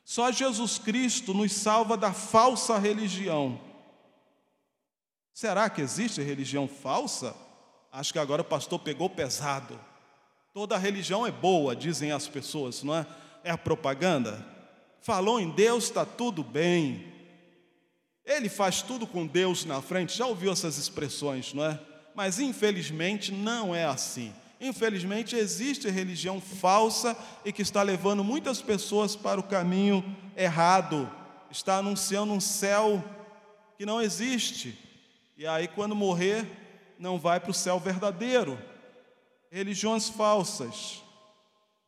Só 0.04 0.30
Jesus 0.30 0.78
Cristo 0.78 1.32
nos 1.32 1.52
salva 1.52 1.96
da 1.96 2.12
falsa 2.12 2.78
religião. 2.78 3.60
Será 5.32 5.70
que 5.70 5.80
existe 5.80 6.20
religião 6.20 6.68
falsa? 6.68 7.34
Acho 7.90 8.12
que 8.12 8.18
agora 8.18 8.42
o 8.42 8.44
pastor 8.44 8.78
pegou 8.80 9.08
pesado. 9.08 9.78
Toda 10.52 10.76
religião 10.76 11.26
é 11.26 11.30
boa, 11.30 11.74
dizem 11.74 12.12
as 12.12 12.28
pessoas, 12.28 12.82
não 12.82 12.94
é? 12.94 13.06
É 13.42 13.50
a 13.50 13.58
propaganda. 13.58 14.46
Falou 15.00 15.40
em 15.40 15.50
Deus, 15.50 15.84
está 15.84 16.04
tudo 16.04 16.44
bem. 16.44 17.12
Ele 18.24 18.48
faz 18.48 18.82
tudo 18.82 19.06
com 19.06 19.26
Deus 19.26 19.64
na 19.64 19.80
frente. 19.80 20.16
Já 20.16 20.26
ouviu 20.26 20.52
essas 20.52 20.78
expressões, 20.78 21.52
não 21.52 21.64
é? 21.64 21.80
Mas 22.14 22.38
infelizmente 22.38 23.32
não 23.32 23.74
é 23.74 23.84
assim. 23.84 24.32
Infelizmente, 24.64 25.34
existe 25.34 25.90
religião 25.90 26.40
falsa 26.40 27.16
e 27.44 27.52
que 27.52 27.62
está 27.62 27.82
levando 27.82 28.22
muitas 28.22 28.62
pessoas 28.62 29.16
para 29.16 29.40
o 29.40 29.42
caminho 29.42 30.04
errado, 30.36 31.10
está 31.50 31.78
anunciando 31.78 32.32
um 32.32 32.38
céu 32.40 33.02
que 33.76 33.84
não 33.84 34.00
existe, 34.00 34.78
e 35.36 35.44
aí, 35.44 35.66
quando 35.66 35.96
morrer, 35.96 36.46
não 36.96 37.18
vai 37.18 37.40
para 37.40 37.50
o 37.50 37.54
céu 37.54 37.80
verdadeiro. 37.80 38.56
Religiões 39.50 40.08
falsas. 40.08 41.02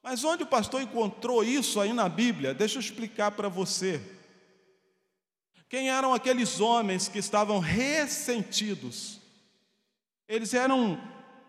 Mas 0.03 0.25
onde 0.25 0.43
o 0.43 0.47
pastor 0.47 0.83
encontrou 0.83 1.45
isso 1.45 1.81
aí 1.81 1.93
na 1.93 2.09
Bíblia? 2.09 2.53
Deixa 2.53 2.79
eu 2.79 2.81
explicar 2.81 3.31
para 3.31 3.49
você. 3.49 4.03
Quem 5.69 5.91
eram 5.91 6.13
aqueles 6.13 6.59
homens 6.59 7.07
que 7.07 7.21
estavam 7.21 7.61
ressentidos? 7.61 9.21
Eles 10.27 10.53
eram 10.53 11.01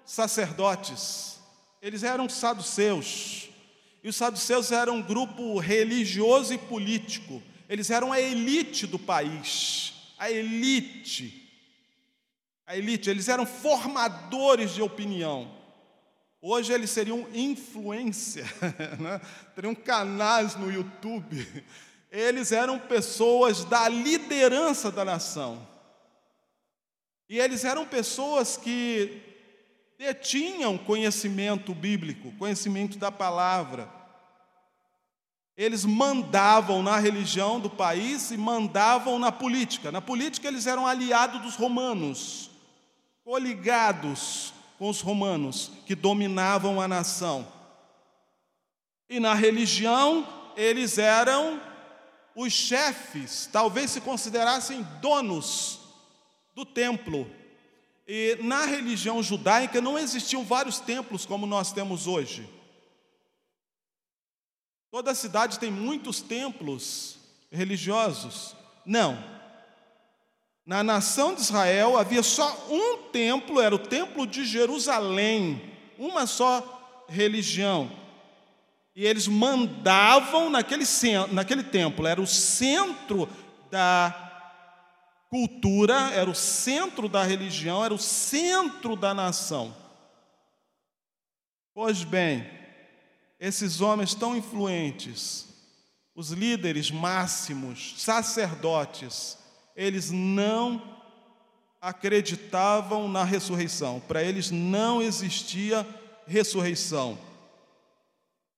sacerdotes, 0.05 1.39
eles 1.81 2.03
eram 2.03 2.29
saduceus. 2.29 3.49
E 4.03 4.09
os 4.09 4.15
saduceus 4.15 4.71
eram 4.71 4.97
um 4.97 5.01
grupo 5.01 5.57
religioso 5.59 6.53
e 6.53 6.57
político. 6.57 7.41
Eles 7.67 7.89
eram 7.89 8.13
a 8.13 8.21
elite 8.21 8.85
do 8.85 8.99
país, 8.99 9.93
a 10.17 10.29
elite. 10.29 11.41
A 12.67 12.77
elite, 12.77 13.09
eles 13.09 13.27
eram 13.27 13.45
formadores 13.45 14.73
de 14.73 14.81
opinião. 14.81 15.51
Hoje 16.41 16.71
eles 16.71 16.91
seriam 16.91 17.27
influência, 17.33 18.45
né? 19.01 19.19
teriam 19.55 19.73
canais 19.73 20.55
no 20.55 20.71
YouTube. 20.71 21.63
Eles 22.11 22.51
eram 22.51 22.77
pessoas 22.77 23.63
da 23.65 23.89
liderança 23.89 24.91
da 24.91 25.03
nação. 25.03 25.67
E 27.27 27.39
eles 27.39 27.65
eram 27.65 27.85
pessoas 27.85 28.57
que 28.57 29.21
detinham 29.97 30.77
conhecimento 30.77 31.73
bíblico, 31.73 32.31
conhecimento 32.33 32.97
da 32.97 33.11
palavra. 33.11 33.89
Eles 35.57 35.85
mandavam 35.85 36.83
na 36.83 36.97
religião 36.97 37.59
do 37.59 37.69
país 37.69 38.29
e 38.31 38.37
mandavam 38.37 39.17
na 39.17 39.31
política. 39.31 39.91
Na 39.91 40.01
política, 40.01 40.47
eles 40.47 40.67
eram 40.67 40.85
aliados 40.85 41.41
dos 41.41 41.55
romanos, 41.55 42.51
coligados 43.23 44.53
com 44.77 44.89
os 44.89 44.99
romanos 44.99 45.71
que 45.85 45.95
dominavam 45.95 46.81
a 46.81 46.87
nação. 46.87 47.47
E 49.09 49.19
na 49.19 49.33
religião, 49.33 50.27
eles 50.57 50.97
eram 50.97 51.61
os 52.35 52.51
chefes, 52.51 53.47
talvez 53.49 53.91
se 53.91 54.01
considerassem 54.01 54.85
donos 54.99 55.79
do 56.53 56.65
templo. 56.65 57.29
E 58.07 58.37
na 58.41 58.65
religião 58.65 59.21
judaica 59.23 59.81
não 59.81 59.97
existiam 59.97 60.43
vários 60.43 60.79
templos 60.79 61.25
como 61.25 61.47
nós 61.47 61.71
temos 61.71 62.05
hoje. 62.05 62.47
Toda 64.91 65.15
cidade 65.15 65.59
tem 65.59 65.71
muitos 65.71 66.21
templos 66.21 67.17
religiosos? 67.51 68.55
Não. 68.85 69.17
Na 70.65 70.83
nação 70.83 71.33
de 71.33 71.41
Israel 71.41 71.97
havia 71.97 72.23
só 72.23 72.67
um 72.69 73.09
templo, 73.11 73.59
era 73.59 73.73
o 73.73 73.79
templo 73.79 74.25
de 74.25 74.45
Jerusalém, 74.45 75.61
uma 75.97 76.25
só 76.25 77.03
religião. 77.07 77.91
E 78.95 79.05
eles 79.05 79.27
mandavam 79.27 80.49
naquele, 80.49 80.85
naquele 81.31 81.63
templo, 81.63 82.07
era 82.07 82.21
o 82.21 82.27
centro 82.27 83.27
da 83.69 84.24
cultura, 85.29 86.11
era 86.11 86.29
o 86.29 86.35
centro 86.35 87.09
da 87.09 87.23
religião, 87.23 87.83
era 87.83 87.93
o 87.93 87.99
centro 87.99 88.95
da 88.95 89.13
nação. 89.13 89.75
Pois 91.73 92.03
bem, 92.03 92.49
esses 93.39 93.81
homens 93.81 94.13
tão 94.15 94.35
influentes, 94.35 95.47
os 96.15 96.31
líderes 96.31 96.89
máximos, 96.89 97.95
sacerdotes, 97.97 99.37
eles 99.75 100.09
não 100.09 100.81
acreditavam 101.81 103.09
na 103.09 103.23
ressurreição. 103.23 103.99
Para 103.99 104.23
eles 104.23 104.49
não 104.49 105.01
existia 105.01 105.85
ressurreição. 106.25 107.17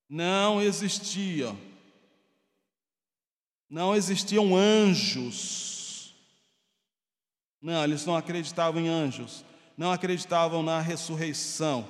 Não 0.08 0.62
existia. 0.62 1.56
Não 3.70 3.96
existiam 3.96 4.56
anjos 4.56 5.77
não, 7.62 7.84
eles 7.84 8.06
não 8.06 8.16
acreditavam 8.16 8.82
em 8.82 8.88
anjos, 8.88 9.44
não 9.78 9.92
acreditavam 9.92 10.64
na 10.64 10.80
ressurreição. 10.80 11.88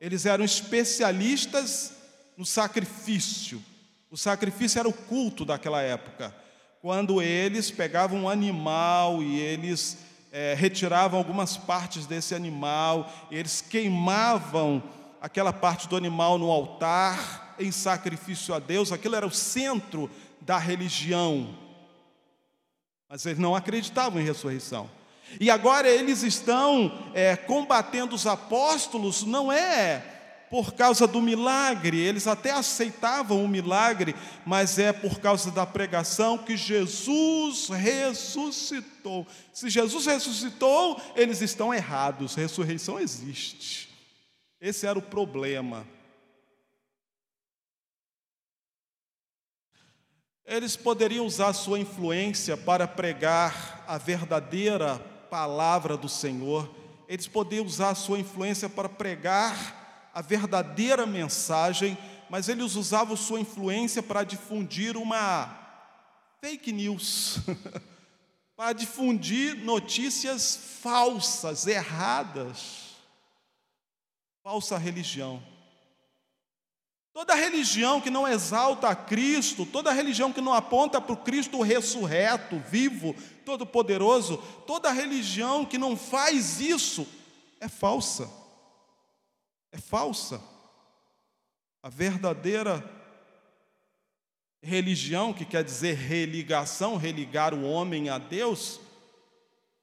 Eles 0.00 0.26
eram 0.26 0.44
especialistas 0.44 1.92
no 2.36 2.46
sacrifício. 2.46 3.62
O 4.10 4.16
sacrifício 4.16 4.78
era 4.78 4.88
o 4.88 4.92
culto 4.92 5.44
daquela 5.44 5.82
época, 5.82 6.34
quando 6.80 7.20
eles 7.20 7.70
pegavam 7.70 8.22
um 8.22 8.28
animal 8.28 9.22
e 9.22 9.38
eles 9.40 9.98
é, 10.30 10.54
retiravam 10.54 11.18
algumas 11.18 11.56
partes 11.56 12.06
desse 12.06 12.34
animal, 12.34 13.12
eles 13.30 13.60
queimavam 13.60 14.82
aquela 15.20 15.52
parte 15.52 15.88
do 15.88 15.96
animal 15.96 16.38
no 16.38 16.50
altar 16.50 17.56
em 17.58 17.72
sacrifício 17.72 18.54
a 18.54 18.60
Deus, 18.60 18.92
aquilo 18.92 19.16
era 19.16 19.26
o 19.26 19.30
centro 19.30 20.08
da 20.40 20.56
religião. 20.56 21.54
Mas 23.08 23.24
eles 23.24 23.38
não 23.38 23.54
acreditavam 23.54 24.20
em 24.20 24.24
ressurreição. 24.24 24.90
E 25.40 25.50
agora 25.50 25.88
eles 25.88 26.22
estão 26.22 27.10
é, 27.14 27.36
combatendo 27.36 28.14
os 28.14 28.26
apóstolos, 28.26 29.24
não 29.24 29.52
é 29.52 30.14
por 30.50 30.72
causa 30.72 31.06
do 31.06 31.20
milagre, 31.20 31.98
eles 31.98 32.26
até 32.26 32.50
aceitavam 32.50 33.44
o 33.44 33.48
milagre, 33.48 34.14
mas 34.46 34.78
é 34.78 34.92
por 34.92 35.20
causa 35.20 35.50
da 35.50 35.66
pregação 35.66 36.38
que 36.38 36.56
Jesus 36.56 37.68
ressuscitou. 37.68 39.26
Se 39.52 39.68
Jesus 39.68 40.06
ressuscitou, 40.06 41.00
eles 41.14 41.42
estão 41.42 41.72
errados, 41.72 42.34
ressurreição 42.34 42.98
existe. 42.98 43.90
Esse 44.60 44.86
era 44.86 44.98
o 44.98 45.02
problema. 45.02 45.86
Eles 50.48 50.76
poderiam 50.76 51.26
usar 51.26 51.52
sua 51.52 51.78
influência 51.78 52.56
para 52.56 52.88
pregar 52.88 53.84
a 53.86 53.98
verdadeira 53.98 54.98
palavra 55.30 55.94
do 55.94 56.08
Senhor, 56.08 56.74
eles 57.06 57.28
poderiam 57.28 57.66
usar 57.66 57.94
sua 57.94 58.18
influência 58.18 58.66
para 58.66 58.88
pregar 58.88 60.10
a 60.14 60.22
verdadeira 60.22 61.04
mensagem, 61.04 61.98
mas 62.30 62.48
eles 62.48 62.76
usavam 62.76 63.14
sua 63.14 63.38
influência 63.38 64.02
para 64.02 64.24
difundir 64.24 64.96
uma 64.96 65.54
fake 66.40 66.72
news, 66.72 67.40
para 68.56 68.72
difundir 68.72 69.54
notícias 69.54 70.78
falsas, 70.82 71.66
erradas, 71.66 72.96
falsa 74.42 74.78
religião. 74.78 75.42
Toda 77.18 77.34
religião 77.34 78.00
que 78.00 78.10
não 78.10 78.28
exalta 78.28 78.90
a 78.90 78.94
Cristo, 78.94 79.66
toda 79.66 79.90
religião 79.90 80.32
que 80.32 80.40
não 80.40 80.54
aponta 80.54 81.00
para 81.00 81.14
o 81.14 81.16
Cristo 81.16 81.60
ressurreto, 81.62 82.60
vivo, 82.70 83.12
todo-poderoso, 83.44 84.36
toda 84.68 84.92
religião 84.92 85.64
que 85.66 85.76
não 85.76 85.96
faz 85.96 86.60
isso 86.60 87.04
é 87.60 87.66
falsa 87.66 88.30
é 89.72 89.78
falsa. 89.78 90.40
A 91.82 91.88
verdadeira 91.88 92.88
religião, 94.62 95.34
que 95.34 95.44
quer 95.44 95.64
dizer 95.64 95.96
religação, 95.96 96.96
religar 96.96 97.52
o 97.52 97.64
homem 97.64 98.08
a 98.08 98.18
Deus, 98.18 98.80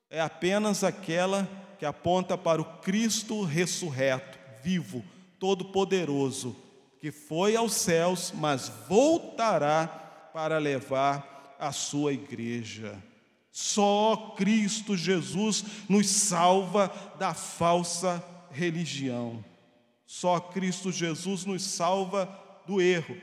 é 0.10 0.21
apenas 0.21 0.86
aquela 0.86 1.45
que 1.78 1.86
aponta 1.86 2.38
para 2.38 2.62
o 2.62 2.80
Cristo 2.80 3.43
ressurreto, 3.43 4.39
vivo, 4.63 5.04
todo-poderoso, 5.38 6.64
que 6.99 7.12
foi 7.12 7.55
aos 7.55 7.73
céus, 7.73 8.34
mas 8.36 8.71
voltará 8.88 9.88
para 10.34 10.58
levar 10.58 11.55
a 11.60 11.71
sua 11.71 12.13
igreja. 12.13 13.01
Só 13.51 14.34
Cristo 14.36 14.97
Jesus 14.97 15.63
nos 15.88 16.08
salva 16.08 16.91
da 17.17 17.34
falsa 17.34 18.23
religião. 18.51 19.43
Só 20.05 20.39
Cristo 20.39 20.91
Jesus 20.91 21.45
nos 21.45 21.63
salva 21.63 22.27
do 22.67 22.81
erro. 22.81 23.15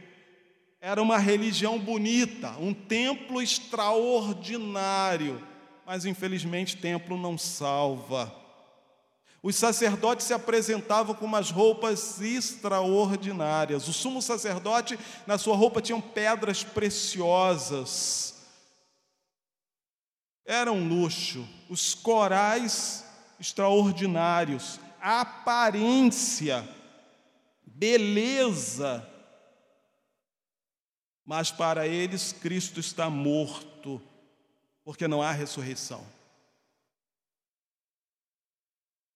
Era 0.80 1.02
uma 1.02 1.18
religião 1.18 1.78
bonita, 1.78 2.56
um 2.58 2.74
templo 2.74 3.40
extraordinário, 3.40 5.40
mas 5.86 6.04
infelizmente 6.04 6.76
templo 6.76 7.16
não 7.16 7.38
salva. 7.38 8.41
Os 9.42 9.56
sacerdotes 9.56 10.26
se 10.26 10.32
apresentavam 10.32 11.14
com 11.14 11.24
umas 11.24 11.50
roupas 11.50 12.20
extraordinárias. 12.20 13.88
O 13.88 13.92
sumo 13.92 14.22
sacerdote, 14.22 14.98
na 15.26 15.36
sua 15.36 15.56
roupa, 15.56 15.82
tinham 15.82 16.00
pedras 16.00 16.62
preciosas. 16.62 18.36
Era 20.46 20.70
um 20.70 20.86
luxo. 20.88 21.46
Os 21.68 21.94
corais 21.94 23.04
extraordinários 23.40 24.78
aparência, 25.02 26.66
beleza. 27.64 29.08
Mas 31.24 31.50
para 31.50 31.88
eles, 31.88 32.32
Cristo 32.32 32.78
está 32.78 33.10
morto, 33.10 34.00
porque 34.84 35.08
não 35.08 35.20
há 35.20 35.32
ressurreição. 35.32 36.06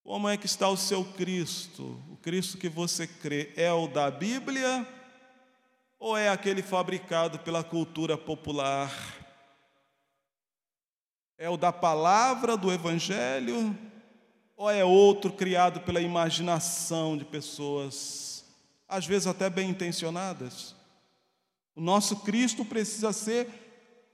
Como 0.06 0.28
é 0.28 0.36
que 0.36 0.46
está 0.46 0.68
o 0.68 0.76
seu 0.76 1.04
Cristo? 1.04 2.00
O 2.08 2.16
Cristo 2.18 2.58
que 2.58 2.68
você 2.68 3.08
crê 3.08 3.52
é 3.56 3.72
o 3.72 3.88
da 3.88 4.08
Bíblia 4.08 4.86
ou 5.98 6.16
é 6.16 6.28
aquele 6.28 6.62
fabricado 6.62 7.40
pela 7.40 7.64
cultura 7.64 8.16
popular? 8.16 8.88
É 11.36 11.50
o 11.50 11.56
da 11.56 11.72
palavra 11.72 12.56
do 12.56 12.72
Evangelho 12.72 13.76
ou 14.56 14.70
é 14.70 14.84
outro 14.84 15.32
criado 15.32 15.80
pela 15.80 16.00
imaginação 16.00 17.18
de 17.18 17.24
pessoas, 17.24 18.44
às 18.88 19.04
vezes 19.04 19.26
até 19.26 19.50
bem 19.50 19.70
intencionadas? 19.70 20.76
O 21.74 21.80
nosso 21.80 22.20
Cristo 22.20 22.64
precisa 22.64 23.12
ser 23.12 23.48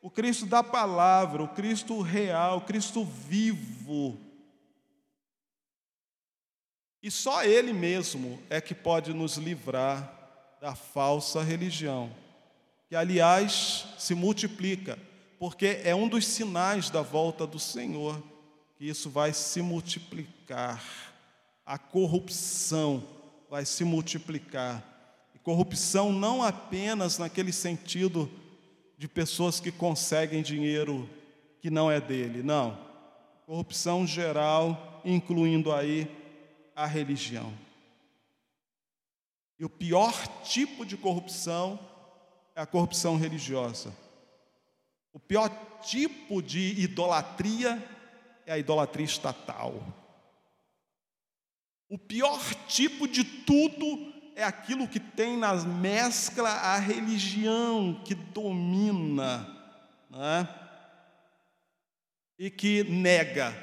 o 0.01 0.11
Cristo 0.11 0.47
da 0.47 0.63
palavra, 0.63 1.43
o 1.43 1.49
Cristo 1.49 2.01
real, 2.01 2.57
o 2.57 2.63
Cristo 2.63 3.05
vivo. 3.05 4.32
E 7.03 7.11
só 7.11 7.43
Ele 7.43 7.73
mesmo 7.73 8.39
é 8.49 8.61
que 8.61 8.75
pode 8.75 9.13
nos 9.13 9.37
livrar 9.37 10.21
da 10.61 10.77
falsa 10.77 11.43
religião, 11.43 12.11
que 12.89 12.95
aliás 12.95 13.87
se 13.99 14.15
multiplica, 14.15 14.97
porque 15.39 15.81
é 15.83 15.93
um 15.93 16.07
dos 16.07 16.25
sinais 16.25 16.89
da 16.89 17.03
volta 17.03 17.45
do 17.45 17.59
Senhor 17.59 18.23
que 18.77 18.89
isso 18.89 19.11
vai 19.11 19.33
se 19.33 19.61
multiplicar. 19.61 20.81
A 21.67 21.77
corrupção 21.77 23.03
vai 23.51 23.65
se 23.65 23.83
multiplicar. 23.83 24.83
E 25.35 25.39
corrupção 25.41 26.13
não 26.13 26.43
apenas 26.43 27.19
naquele 27.19 27.53
sentido 27.53 28.31
de 28.97 29.09
pessoas 29.09 29.59
que 29.59 29.73
conseguem 29.73 30.43
dinheiro 30.43 31.11
que 31.61 31.71
não 31.71 31.91
é 31.91 32.01
dele, 32.01 32.43
não. 32.43 32.79
Corrupção 33.47 34.07
geral, 34.07 35.01
incluindo 35.05 35.73
aí 35.73 36.22
a 36.75 36.87
religião. 36.87 37.53
E 39.59 39.65
o 39.65 39.71
pior 39.71 40.13
tipo 40.43 40.85
de 40.85 40.97
corrupção 40.97 41.79
é 42.55 42.61
a 42.61 42.67
corrupção 42.67 43.17
religiosa. 43.17 43.95
O 45.13 45.21
pior 45.21 45.49
tipo 45.83 46.43
de 46.43 46.81
idolatria 46.81 47.83
é 48.47 48.53
a 48.53 48.59
idolatria 48.59 49.05
estatal. 49.05 49.75
O 51.89 51.99
pior 51.99 52.41
tipo 52.67 53.07
de 53.07 53.23
tudo 53.23 54.13
é 54.35 54.43
aquilo 54.43 54.89
que 54.89 54.99
tem 54.99 55.37
na 55.37 55.55
mescla 55.55 56.49
a 56.49 56.79
religião 56.79 58.03
que 58.05 58.15
domina, 58.15 59.47
né? 60.09 60.49
e 62.39 62.51
que 62.51 62.83
nega 62.85 63.55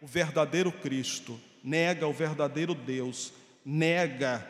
o 0.00 0.06
verdadeiro 0.06 0.72
Cristo, 0.72 1.40
nega 1.66 2.06
o 2.06 2.12
verdadeiro 2.12 2.76
Deus, 2.76 3.32
nega 3.64 4.48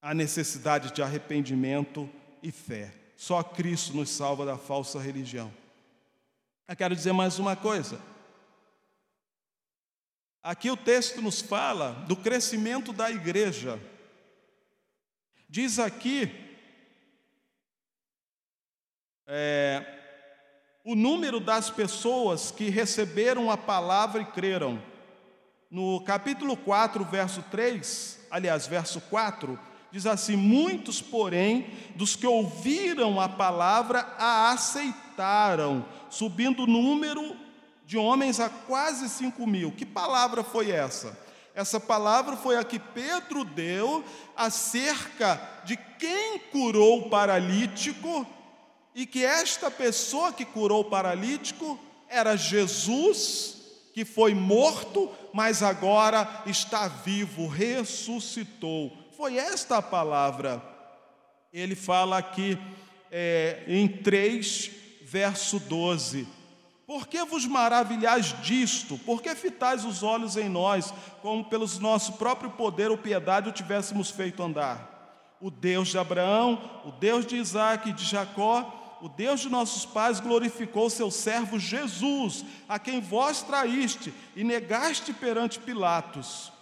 a 0.00 0.14
necessidade 0.14 0.92
de 0.92 1.02
arrependimento 1.02 2.08
e 2.40 2.52
fé. 2.52 2.94
Só 3.16 3.42
Cristo 3.42 3.96
nos 3.96 4.08
salva 4.08 4.46
da 4.46 4.56
falsa 4.56 5.00
religião. 5.00 5.52
Eu 6.68 6.76
quero 6.76 6.94
dizer 6.94 7.12
mais 7.12 7.40
uma 7.40 7.56
coisa. 7.56 8.00
Aqui 10.40 10.70
o 10.70 10.76
texto 10.76 11.20
nos 11.20 11.40
fala 11.40 11.90
do 12.06 12.14
crescimento 12.14 12.92
da 12.92 13.10
igreja. 13.10 13.80
Diz 15.48 15.80
aqui 15.80 16.30
é, 19.26 19.84
o 20.84 20.94
número 20.94 21.40
das 21.40 21.68
pessoas 21.68 22.52
que 22.52 22.70
receberam 22.70 23.50
a 23.50 23.56
palavra 23.56 24.22
e 24.22 24.26
creram. 24.26 24.80
No 25.70 26.00
capítulo 26.00 26.56
4, 26.56 27.04
verso 27.04 27.44
3, 27.50 28.20
aliás, 28.30 28.66
verso 28.66 29.02
4, 29.02 29.58
diz 29.92 30.06
assim: 30.06 30.34
Muitos, 30.34 31.02
porém, 31.02 31.66
dos 31.94 32.16
que 32.16 32.26
ouviram 32.26 33.20
a 33.20 33.28
palavra 33.28 34.00
a 34.18 34.50
aceitaram, 34.50 35.84
subindo 36.08 36.62
o 36.62 36.66
número 36.66 37.36
de 37.84 37.98
homens 37.98 38.40
a 38.40 38.48
quase 38.48 39.10
cinco 39.10 39.46
mil. 39.46 39.70
Que 39.70 39.84
palavra 39.84 40.42
foi 40.42 40.70
essa? 40.70 41.18
Essa 41.54 41.78
palavra 41.78 42.34
foi 42.34 42.56
a 42.56 42.64
que 42.64 42.78
Pedro 42.78 43.44
deu 43.44 44.02
acerca 44.34 45.38
de 45.64 45.76
quem 45.98 46.38
curou 46.50 47.00
o 47.00 47.10
paralítico 47.10 48.26
e 48.94 49.04
que 49.04 49.22
esta 49.22 49.70
pessoa 49.70 50.32
que 50.32 50.46
curou 50.46 50.80
o 50.80 50.88
paralítico 50.88 51.78
era 52.08 52.36
Jesus 52.36 53.57
que 53.98 54.04
foi 54.04 54.32
morto, 54.32 55.10
mas 55.32 55.60
agora 55.60 56.44
está 56.46 56.86
vivo, 56.86 57.48
ressuscitou. 57.48 58.96
Foi 59.16 59.36
esta 59.36 59.78
a 59.78 59.82
palavra. 59.82 60.62
Ele 61.52 61.74
fala 61.74 62.16
aqui 62.16 62.56
é, 63.10 63.64
em 63.66 63.88
3, 63.88 64.70
verso 65.02 65.58
12. 65.58 66.28
Por 66.86 67.08
que 67.08 67.24
vos 67.24 67.44
maravilhais 67.44 68.40
disto? 68.40 68.96
Por 68.98 69.20
que 69.20 69.34
fitais 69.34 69.84
os 69.84 70.04
olhos 70.04 70.36
em 70.36 70.48
nós, 70.48 70.94
como 71.20 71.46
pelos 71.46 71.80
nosso 71.80 72.12
próprio 72.12 72.50
poder 72.50 72.92
ou 72.92 72.96
piedade 72.96 73.48
o 73.48 73.52
tivéssemos 73.52 74.10
feito 74.10 74.40
andar? 74.44 75.36
O 75.40 75.50
Deus 75.50 75.88
de 75.88 75.98
Abraão, 75.98 76.82
o 76.84 76.92
Deus 76.92 77.26
de 77.26 77.34
Isaac 77.34 77.88
e 77.88 77.92
de 77.92 78.04
Jacó, 78.04 78.87
o 79.00 79.08
Deus 79.08 79.40
de 79.40 79.48
nossos 79.48 79.84
pais 79.84 80.20
glorificou 80.20 80.90
seu 80.90 81.10
servo 81.10 81.58
Jesus, 81.58 82.44
a 82.68 82.78
quem 82.78 83.00
vós 83.00 83.42
traíste 83.42 84.12
e 84.34 84.42
negaste 84.42 85.12
perante 85.12 85.58
Pilatos, 85.58 86.52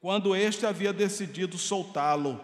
quando 0.00 0.34
este 0.34 0.66
havia 0.66 0.92
decidido 0.92 1.56
soltá-lo. 1.58 2.40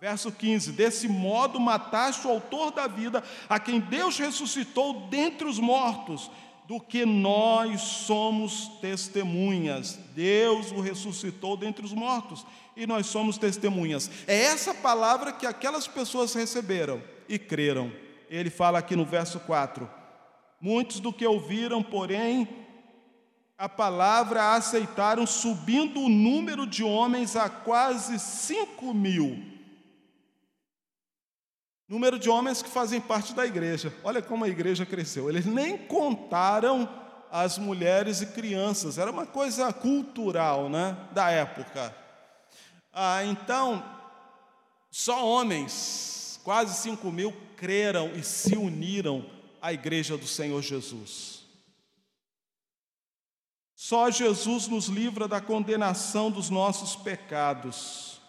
Verso 0.00 0.30
15: 0.30 0.72
Desse 0.72 1.08
modo 1.08 1.60
mataste 1.60 2.26
o 2.26 2.30
autor 2.30 2.70
da 2.70 2.86
vida, 2.86 3.22
a 3.48 3.58
quem 3.58 3.80
Deus 3.80 4.18
ressuscitou 4.18 5.08
dentre 5.08 5.46
os 5.46 5.58
mortos, 5.58 6.30
do 6.66 6.80
que 6.80 7.04
nós 7.04 7.80
somos 7.80 8.68
testemunhas. 8.80 9.98
Deus 10.14 10.72
o 10.72 10.80
ressuscitou 10.80 11.56
dentre 11.56 11.84
os 11.84 11.92
mortos 11.92 12.44
e 12.76 12.86
nós 12.86 13.06
somos 13.06 13.36
testemunhas. 13.36 14.10
É 14.26 14.44
essa 14.44 14.72
palavra 14.72 15.32
que 15.32 15.46
aquelas 15.46 15.86
pessoas 15.86 16.32
receberam 16.34 17.02
e 17.28 17.38
creram. 17.38 18.03
Ele 18.34 18.50
fala 18.50 18.78
aqui 18.78 18.96
no 18.96 19.04
verso 19.04 19.38
4: 19.40 19.88
Muitos 20.60 20.98
do 20.98 21.12
que 21.12 21.26
ouviram, 21.26 21.82
porém, 21.82 22.48
a 23.56 23.68
palavra 23.68 24.54
aceitaram, 24.54 25.26
subindo 25.26 26.00
o 26.00 26.08
número 26.08 26.66
de 26.66 26.82
homens 26.82 27.36
a 27.36 27.48
quase 27.48 28.18
cinco 28.18 28.92
mil. 28.92 29.52
Número 31.86 32.18
de 32.18 32.28
homens 32.28 32.62
que 32.62 32.68
fazem 32.68 33.00
parte 33.00 33.34
da 33.34 33.46
igreja. 33.46 33.94
Olha 34.02 34.22
como 34.22 34.44
a 34.44 34.48
igreja 34.48 34.86
cresceu. 34.86 35.28
Eles 35.28 35.44
nem 35.46 35.76
contaram 35.76 36.88
as 37.30 37.58
mulheres 37.58 38.22
e 38.22 38.26
crianças. 38.26 38.96
Era 38.96 39.10
uma 39.10 39.26
coisa 39.26 39.72
cultural, 39.72 40.68
né, 40.68 40.96
da 41.12 41.30
época. 41.30 41.94
Ah, 42.92 43.24
então, 43.24 43.84
só 44.90 45.26
homens, 45.26 46.40
quase 46.42 46.74
5 46.80 47.10
mil, 47.12 47.34
creram 47.56 48.14
e 48.14 48.22
se 48.22 48.56
uniram 48.56 49.28
à 49.60 49.72
igreja 49.72 50.16
do 50.16 50.26
Senhor 50.26 50.62
Jesus. 50.62 51.42
Só 53.74 54.10
Jesus 54.10 54.68
nos 54.68 54.86
livra 54.86 55.28
da 55.28 55.40
condenação 55.40 56.30
dos 56.30 56.48
nossos 56.50 56.96
pecados. 56.96 58.20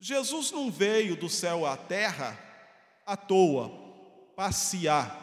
Jesus 0.00 0.50
não 0.50 0.70
veio 0.70 1.16
do 1.16 1.28
céu 1.28 1.64
à 1.64 1.76
terra 1.76 2.38
à 3.06 3.16
toa, 3.16 3.70
passear. 4.34 5.22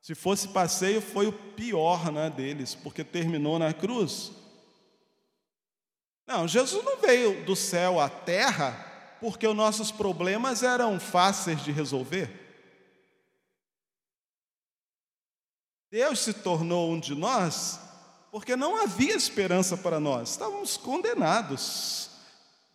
Se 0.00 0.14
fosse 0.14 0.48
passeio, 0.48 1.00
foi 1.00 1.26
o 1.26 1.32
pior 1.32 2.10
né, 2.10 2.28
deles, 2.28 2.74
porque 2.74 3.04
terminou 3.04 3.58
na 3.58 3.72
cruz. 3.72 4.32
Não, 6.26 6.46
Jesus 6.46 6.84
não 6.84 6.96
veio 6.98 7.44
do 7.44 7.54
céu 7.54 8.00
à 8.00 8.08
terra 8.08 8.91
porque 9.22 9.46
os 9.46 9.54
nossos 9.54 9.92
problemas 9.92 10.64
eram 10.64 10.98
fáceis 10.98 11.62
de 11.62 11.70
resolver. 11.70 12.28
Deus 15.88 16.18
se 16.18 16.32
tornou 16.32 16.90
um 16.90 16.98
de 16.98 17.14
nós 17.14 17.78
porque 18.32 18.56
não 18.56 18.82
havia 18.82 19.14
esperança 19.14 19.76
para 19.76 20.00
nós, 20.00 20.30
estávamos 20.30 20.76
condenados. 20.76 22.10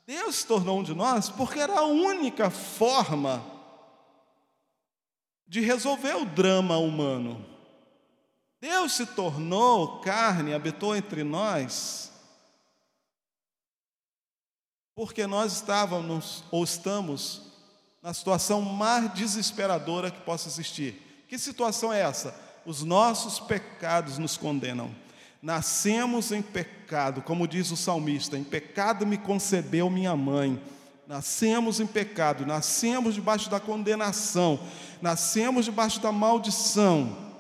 Deus 0.06 0.38
se 0.38 0.48
tornou 0.48 0.80
um 0.80 0.84
de 0.84 0.96
nós 0.96 1.30
porque 1.30 1.60
era 1.60 1.80
a 1.80 1.86
única 1.86 2.50
forma 2.50 3.44
de 5.46 5.60
resolver 5.60 6.16
o 6.16 6.24
drama 6.24 6.78
humano. 6.78 7.46
Deus 8.62 8.94
se 8.94 9.06
tornou 9.06 10.00
carne, 10.00 10.54
habitou 10.54 10.96
entre 10.96 11.26
nós, 11.26 12.10
porque 14.98 15.28
nós 15.28 15.54
estávamos 15.54 16.44
ou 16.50 16.64
estamos 16.64 17.44
na 18.02 18.16
situação 18.16 18.64
mais 18.64 19.14
desesperadora 19.14 20.10
que 20.10 20.20
possa 20.22 20.50
existir. 20.50 21.24
Que 21.28 21.38
situação 21.38 21.94
é 21.94 22.02
essa? 22.02 22.36
Os 22.66 22.84
nossos 22.84 23.40
pecados 23.40 24.18
nos 24.18 24.38
condenam. 24.38 24.90
Nascemos 25.40 26.32
em 26.32 26.42
pecado, 26.42 27.22
como 27.22 27.48
diz 27.48 27.70
o 27.70 27.78
salmista: 27.78 28.40
em 28.40 28.44
pecado 28.44 29.06
me 29.06 29.20
concebeu 29.20 29.88
minha 29.88 30.16
mãe. 30.16 30.60
Nascemos 31.06 31.80
em 31.80 31.86
pecado, 31.86 32.44
nascemos 32.44 33.14
debaixo 33.14 33.52
da 33.52 33.60
condenação, 33.60 34.60
nascemos 35.00 35.66
debaixo 35.66 36.00
da 36.02 36.12
maldição. 36.12 37.36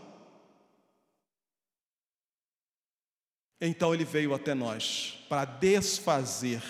Então 3.59 3.95
ele 3.95 4.05
veio 4.05 4.35
até 4.35 4.53
nós 4.53 5.25
para 5.27 5.43
desfazer. 5.43 6.61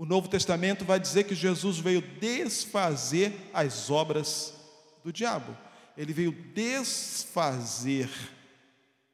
O 0.00 0.06
Novo 0.06 0.28
Testamento 0.28 0.82
vai 0.82 0.98
dizer 0.98 1.24
que 1.24 1.34
Jesus 1.34 1.76
veio 1.76 2.00
desfazer 2.00 3.50
as 3.52 3.90
obras 3.90 4.54
do 5.04 5.12
diabo. 5.12 5.54
Ele 5.94 6.14
veio 6.14 6.32
desfazer 6.32 8.08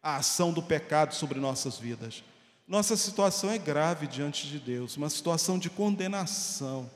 a 0.00 0.18
ação 0.18 0.52
do 0.52 0.62
pecado 0.62 1.12
sobre 1.12 1.40
nossas 1.40 1.76
vidas. 1.76 2.22
Nossa 2.68 2.96
situação 2.96 3.50
é 3.50 3.58
grave 3.58 4.06
diante 4.06 4.46
de 4.46 4.60
Deus, 4.60 4.96
uma 4.96 5.10
situação 5.10 5.58
de 5.58 5.68
condenação. 5.68 6.88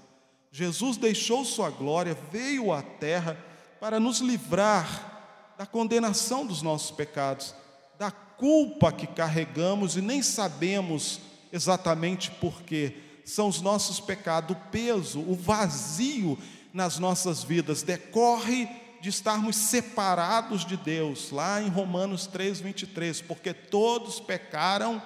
Jesus 0.53 0.97
deixou 0.97 1.45
sua 1.45 1.69
glória, 1.69 2.17
veio 2.31 2.73
à 2.73 2.83
terra 2.83 3.37
para 3.81 3.99
nos 3.99 4.21
livrar 4.21 5.55
da 5.59 5.67
condenação 5.67 6.47
dos 6.47 6.63
nossos 6.63 6.93
pecados, 6.93 7.57
da 7.99 8.13
culpa 8.13 8.93
que 8.93 9.09
carregamos 9.09 9.97
e 9.97 10.01
nem 10.01 10.23
sabemos 10.23 11.19
exatamente 11.53 12.31
porquê. 12.31 13.10
São 13.25 13.49
os 13.49 13.61
nossos 13.61 14.01
pecados, 14.01 14.57
o 14.57 14.61
peso, 14.71 15.21
o 15.21 15.35
vazio 15.35 16.39
nas 16.73 16.99
nossas 16.99 17.43
vidas 17.43 17.83
decorre 17.83 18.69
de 19.01 19.09
estarmos 19.09 19.57
separados 19.57 20.65
de 20.65 20.77
Deus, 20.77 21.31
lá 21.31 21.63
em 21.63 21.69
Romanos 21.69 22.27
3, 22.27 22.61
23, 22.61 23.23
porque 23.23 23.55
todos 23.55 24.21
pecaram 24.21 25.03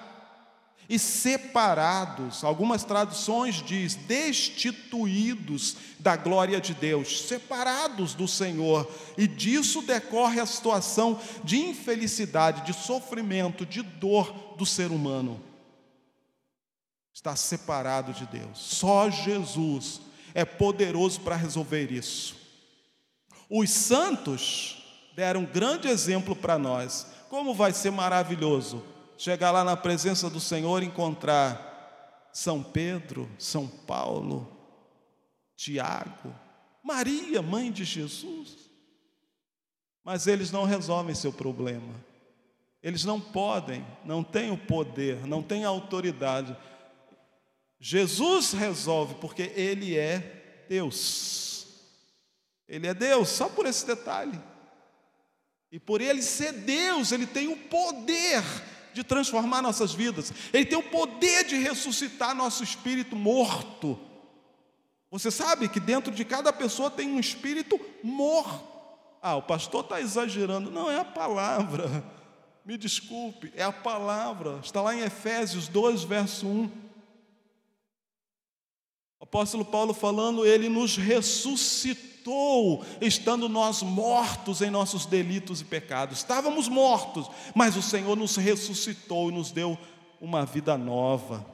e 0.87 0.99
separados, 0.99 2.43
algumas 2.43 2.83
traduções 2.83 3.55
diz 3.55 3.95
destituídos 3.95 5.77
da 5.97 6.15
glória 6.15 6.61
de 6.61 6.75
Deus, 6.75 7.21
separados 7.27 8.13
do 8.13 8.27
Senhor, 8.27 8.87
e 9.17 9.27
disso 9.27 9.81
decorre 9.81 10.39
a 10.39 10.45
situação 10.45 11.19
de 11.43 11.57
infelicidade, 11.57 12.65
de 12.65 12.73
sofrimento, 12.73 13.65
de 13.65 13.81
dor 13.81 14.55
do 14.57 14.65
ser 14.65 14.91
humano. 14.91 15.41
Está 17.15 17.33
separado 17.33 18.11
de 18.11 18.25
Deus. 18.25 18.59
Só 18.59 19.09
Jesus 19.09 20.01
é 20.33 20.43
poderoso 20.43 21.21
para 21.21 21.37
resolver 21.37 21.89
isso. 21.89 22.35
Os 23.49 23.69
santos 23.69 24.85
deram 25.15 25.39
um 25.39 25.45
grande 25.45 25.87
exemplo 25.87 26.35
para 26.35 26.59
nós. 26.59 27.07
Como 27.29 27.53
vai 27.53 27.71
ser 27.71 27.89
maravilhoso 27.89 28.83
chegar 29.17 29.51
lá 29.51 29.63
na 29.63 29.77
presença 29.77 30.29
do 30.29 30.41
Senhor 30.41 30.83
e 30.83 30.87
encontrar 30.87 32.29
São 32.33 32.61
Pedro, 32.61 33.29
São 33.39 33.65
Paulo, 33.65 34.51
Tiago, 35.55 36.35
Maria, 36.83 37.41
mãe 37.41 37.71
de 37.71 37.85
Jesus. 37.85 38.57
Mas 40.03 40.27
eles 40.27 40.51
não 40.51 40.65
resolvem 40.65 41.15
seu 41.15 41.31
problema. 41.31 41.95
Eles 42.83 43.05
não 43.05 43.21
podem, 43.21 43.85
não 44.03 44.21
têm 44.21 44.51
o 44.51 44.57
poder, 44.57 45.25
não 45.25 45.41
têm 45.41 45.63
a 45.63 45.69
autoridade. 45.69 46.55
Jesus 47.87 48.53
resolve 48.53 49.13
porque 49.21 49.43
Ele 49.55 49.95
é 49.95 50.65
Deus. 50.67 51.67
Ele 52.67 52.87
é 52.87 52.95
Deus, 52.95 53.29
só 53.29 53.47
por 53.47 53.67
esse 53.67 53.85
detalhe. 53.85 54.41
E 55.71 55.79
por 55.79 56.01
ele 56.01 56.23
ser 56.23 56.51
Deus, 56.51 57.11
ele 57.11 57.27
tem 57.27 57.47
o 57.47 57.55
poder 57.55 58.43
de 58.91 59.03
transformar 59.03 59.61
nossas 59.61 59.93
vidas, 59.93 60.33
ele 60.51 60.65
tem 60.65 60.79
o 60.79 60.89
poder 60.89 61.43
de 61.43 61.57
ressuscitar 61.57 62.33
nosso 62.33 62.63
espírito 62.63 63.15
morto. 63.15 63.99
Você 65.11 65.29
sabe 65.29 65.69
que 65.69 65.79
dentro 65.79 66.11
de 66.11 66.25
cada 66.25 66.51
pessoa 66.51 66.89
tem 66.89 67.07
um 67.07 67.19
espírito 67.19 67.79
morto. 68.01 68.67
Ah, 69.21 69.35
o 69.35 69.43
pastor 69.43 69.83
está 69.83 70.01
exagerando. 70.01 70.71
Não, 70.71 70.89
é 70.89 70.99
a 70.99 71.05
palavra. 71.05 72.03
Me 72.65 72.77
desculpe, 72.77 73.53
é 73.55 73.61
a 73.61 73.71
palavra. 73.71 74.59
Está 74.63 74.81
lá 74.81 74.95
em 74.95 75.01
Efésios 75.01 75.67
2, 75.67 76.03
verso 76.03 76.47
1. 76.47 76.84
Apóstolo 79.25 79.65
Paulo 79.65 79.93
falando, 79.93 80.45
ele 80.45 80.69
nos 80.69 80.95
ressuscitou, 80.97 82.85
estando 83.01 83.49
nós 83.49 83.81
mortos 83.81 84.61
em 84.61 84.69
nossos 84.69 85.05
delitos 85.07 85.61
e 85.61 85.65
pecados. 85.65 86.19
Estávamos 86.19 86.67
mortos, 86.67 87.27
mas 87.53 87.75
o 87.75 87.81
Senhor 87.81 88.15
nos 88.15 88.35
ressuscitou 88.35 89.29
e 89.29 89.33
nos 89.33 89.51
deu 89.51 89.77
uma 90.21 90.45
vida 90.45 90.77
nova. 90.77 91.45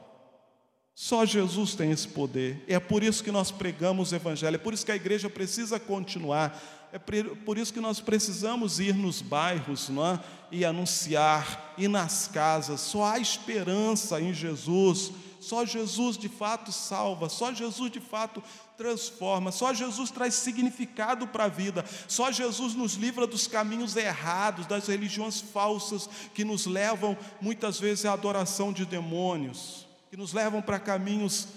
Só 0.93 1.25
Jesus 1.25 1.73
tem 1.73 1.91
esse 1.91 2.09
poder. 2.09 2.63
É 2.67 2.77
por 2.77 3.01
isso 3.03 3.23
que 3.23 3.31
nós 3.31 3.49
pregamos 3.51 4.11
o 4.11 4.15
Evangelho, 4.15 4.55
é 4.55 4.59
por 4.59 4.73
isso 4.73 4.85
que 4.85 4.91
a 4.91 4.95
igreja 4.95 5.29
precisa 5.29 5.79
continuar, 5.79 6.61
é 6.91 6.99
por 6.99 7.57
isso 7.57 7.73
que 7.73 7.79
nós 7.79 8.01
precisamos 8.01 8.81
ir 8.81 8.93
nos 8.93 9.21
bairros 9.21 9.87
não 9.87 10.05
é? 10.05 10.19
e 10.51 10.65
anunciar, 10.65 11.73
ir 11.77 11.87
nas 11.87 12.27
casas. 12.27 12.81
Só 12.81 13.05
há 13.05 13.17
esperança 13.17 14.19
em 14.19 14.33
Jesus. 14.33 15.13
Só 15.41 15.65
Jesus 15.65 16.17
de 16.17 16.29
fato 16.29 16.71
salva, 16.71 17.27
só 17.27 17.53
Jesus 17.53 17.91
de 17.91 17.99
fato 17.99 18.41
transforma, 18.77 19.51
só 19.51 19.73
Jesus 19.73 20.09
traz 20.09 20.35
significado 20.35 21.27
para 21.27 21.45
a 21.45 21.49
vida, 21.49 21.83
só 22.07 22.31
Jesus 22.31 22.73
nos 22.75 22.93
livra 22.93 23.27
dos 23.27 23.47
caminhos 23.47 23.95
errados, 23.97 24.65
das 24.65 24.87
religiões 24.87 25.41
falsas 25.41 26.07
que 26.33 26.45
nos 26.45 26.65
levam 26.65 27.17
muitas 27.41 27.79
vezes 27.79 28.05
à 28.05 28.13
adoração 28.13 28.71
de 28.71 28.85
demônios 28.85 29.91
que 30.11 30.17
nos 30.17 30.33
levam 30.33 30.61
para 30.61 30.77
caminhos 30.77 31.47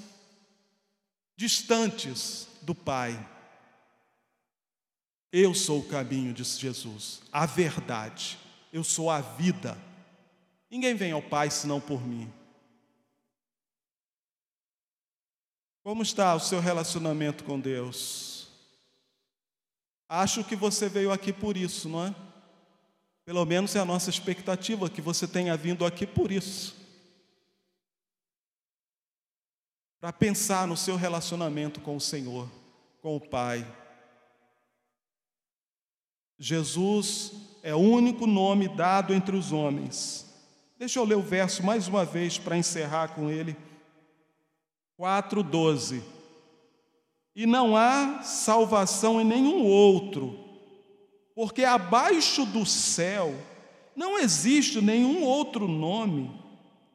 distantes 1.36 2.46
do 2.62 2.72
Pai. 2.72 3.18
Eu 5.32 5.52
sou 5.52 5.80
o 5.80 5.88
caminho, 5.88 6.32
disse 6.32 6.60
Jesus, 6.60 7.20
a 7.32 7.46
verdade, 7.46 8.38
eu 8.72 8.84
sou 8.84 9.10
a 9.10 9.20
vida. 9.20 9.76
Ninguém 10.70 10.94
vem 10.94 11.10
ao 11.10 11.20
Pai 11.20 11.50
senão 11.50 11.80
por 11.80 12.06
mim. 12.06 12.32
Como 15.84 16.02
está 16.02 16.34
o 16.34 16.40
seu 16.40 16.58
relacionamento 16.58 17.44
com 17.44 17.60
Deus? 17.60 18.48
Acho 20.08 20.42
que 20.42 20.56
você 20.56 20.88
veio 20.88 21.12
aqui 21.12 21.32
por 21.32 21.56
isso, 21.56 21.88
não 21.88 22.06
é? 22.06 22.14
Pelo 23.24 23.44
menos 23.44 23.76
é 23.76 23.78
a 23.78 23.84
nossa 23.84 24.10
expectativa 24.10 24.90
que 24.90 25.00
você 25.00 25.28
tenha 25.28 25.56
vindo 25.56 25.86
aqui 25.86 26.04
por 26.04 26.32
isso. 26.32 26.82
para 30.04 30.12
pensar 30.12 30.68
no 30.68 30.76
seu 30.76 30.96
relacionamento 30.96 31.80
com 31.80 31.96
o 31.96 32.00
Senhor, 32.00 32.46
com 33.00 33.16
o 33.16 33.20
Pai. 33.20 33.66
Jesus 36.38 37.32
é 37.62 37.74
o 37.74 37.78
único 37.78 38.26
nome 38.26 38.68
dado 38.68 39.14
entre 39.14 39.34
os 39.34 39.50
homens. 39.50 40.30
Deixa 40.78 40.98
eu 40.98 41.06
ler 41.06 41.14
o 41.14 41.22
verso 41.22 41.62
mais 41.62 41.88
uma 41.88 42.04
vez 42.04 42.36
para 42.36 42.54
encerrar 42.54 43.14
com 43.14 43.30
ele. 43.30 43.56
4:12. 44.98 46.02
E 47.34 47.46
não 47.46 47.76
há 47.76 48.22
salvação 48.22 49.20
em 49.20 49.24
nenhum 49.24 49.64
outro, 49.66 50.38
porque 51.34 51.64
abaixo 51.64 52.46
do 52.46 52.64
céu 52.64 53.34
não 53.96 54.18
existe 54.18 54.80
nenhum 54.80 55.24
outro 55.24 55.66
nome 55.66 56.30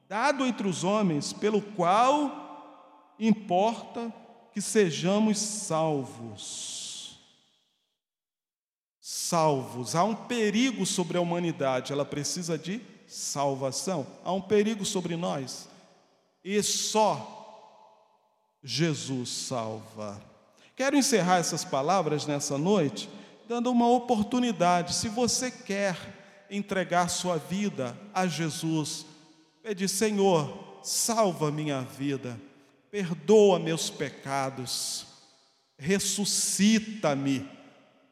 dado 0.08 0.46
entre 0.46 0.68
os 0.68 0.84
homens 0.84 1.32
pelo 1.32 1.62
qual 1.62 3.14
importa 3.20 4.14
que 4.52 4.62
sejamos 4.62 5.38
salvos. 5.38 7.20
Salvos. 9.00 9.96
Há 9.96 10.04
um 10.04 10.16
perigo 10.16 10.86
sobre 10.86 11.18
a 11.18 11.22
humanidade, 11.22 11.94
ela 11.94 12.06
precisa 12.06 12.58
de 12.58 12.82
salvação. 13.08 14.08
Há 14.24 14.32
um 14.32 14.42
perigo 14.42 14.86
sobre 14.86 15.16
nós. 15.16 15.70
E 16.44 16.62
só 16.64 17.39
Jesus 18.64 19.30
salva. 19.30 20.22
Quero 20.76 20.96
encerrar 20.98 21.38
essas 21.38 21.66
palavras 21.66 22.26
nessa 22.26 22.58
noite, 22.58 23.10
dando 23.48 23.72
uma 23.72 23.88
oportunidade. 23.90 24.96
Se 24.96 25.10
você 25.10 25.52
quer 25.52 26.48
entregar 26.50 27.10
sua 27.10 27.38
vida 27.38 27.98
a 28.14 28.26
Jesus, 28.28 29.06
pede, 29.62 29.88
Senhor, 29.88 30.80
salva 30.84 31.52
minha 31.52 31.82
vida 31.82 32.40
perdoa 32.92 33.60
meus 33.60 33.90
pecados, 33.90 35.06
ressuscita-me. 35.78 37.48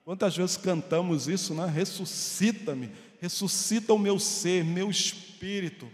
Quantas 0.04 0.36
vezes 0.38 0.56
cantamos 0.56 1.28
isso, 1.28 1.54
né? 1.54 1.66
Ressuscita-me, 1.68 2.92
ressuscita 3.20 3.94
o 3.94 4.00
meu 4.00 4.20
ser, 4.20 4.64
meu 4.64 4.90
espírito. 4.90 5.90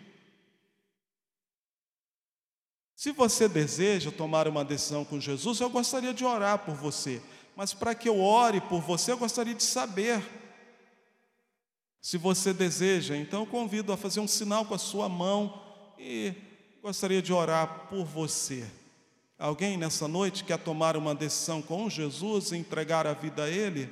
Se 3.04 3.12
você 3.12 3.49
deseja 3.49 4.14
tomar 4.14 4.47
uma 4.47 4.64
decisão 4.64 5.04
com 5.04 5.20
Jesus, 5.20 5.60
eu 5.60 5.70
gostaria 5.70 6.14
de 6.14 6.24
orar 6.24 6.60
por 6.60 6.74
você, 6.74 7.22
mas 7.54 7.74
para 7.74 7.93
que 7.93 8.08
eu 8.08 8.18
ore 8.22 8.62
por 8.62 8.80
você, 8.80 9.12
eu 9.12 9.18
gostaria 9.18 9.54
de 9.54 9.62
saber. 9.62 10.24
Se 11.99 12.18
você 12.18 12.54
deseja, 12.54 13.18
então 13.18 13.41
eu 13.41 13.45
convido 13.45 13.91
a 13.91 13.97
fazer 13.97 14.22
um 14.22 14.28
sinal 14.28 14.64
com 14.64 14.74
a 14.74 14.78
sua 14.78 15.10
mão 15.10 15.62
e 15.99 16.34
gostaria 16.82 17.22
de 17.22 17.34
orar 17.34 17.88
por 17.89 18.06
você. 18.06 18.66
Alguém 19.38 19.76
nessa 19.76 20.08
noite 20.08 20.45
quer 20.45 20.60
tomar 20.60 20.95
uma 20.95 21.14
decisão 21.14 21.62
com 21.62 21.89
Jesus 21.89 22.54
e 22.54 22.58
entregar 22.58 23.06
a 23.06 23.12
vida 23.12 23.43
a 23.43 23.49
Ele? 23.49 23.89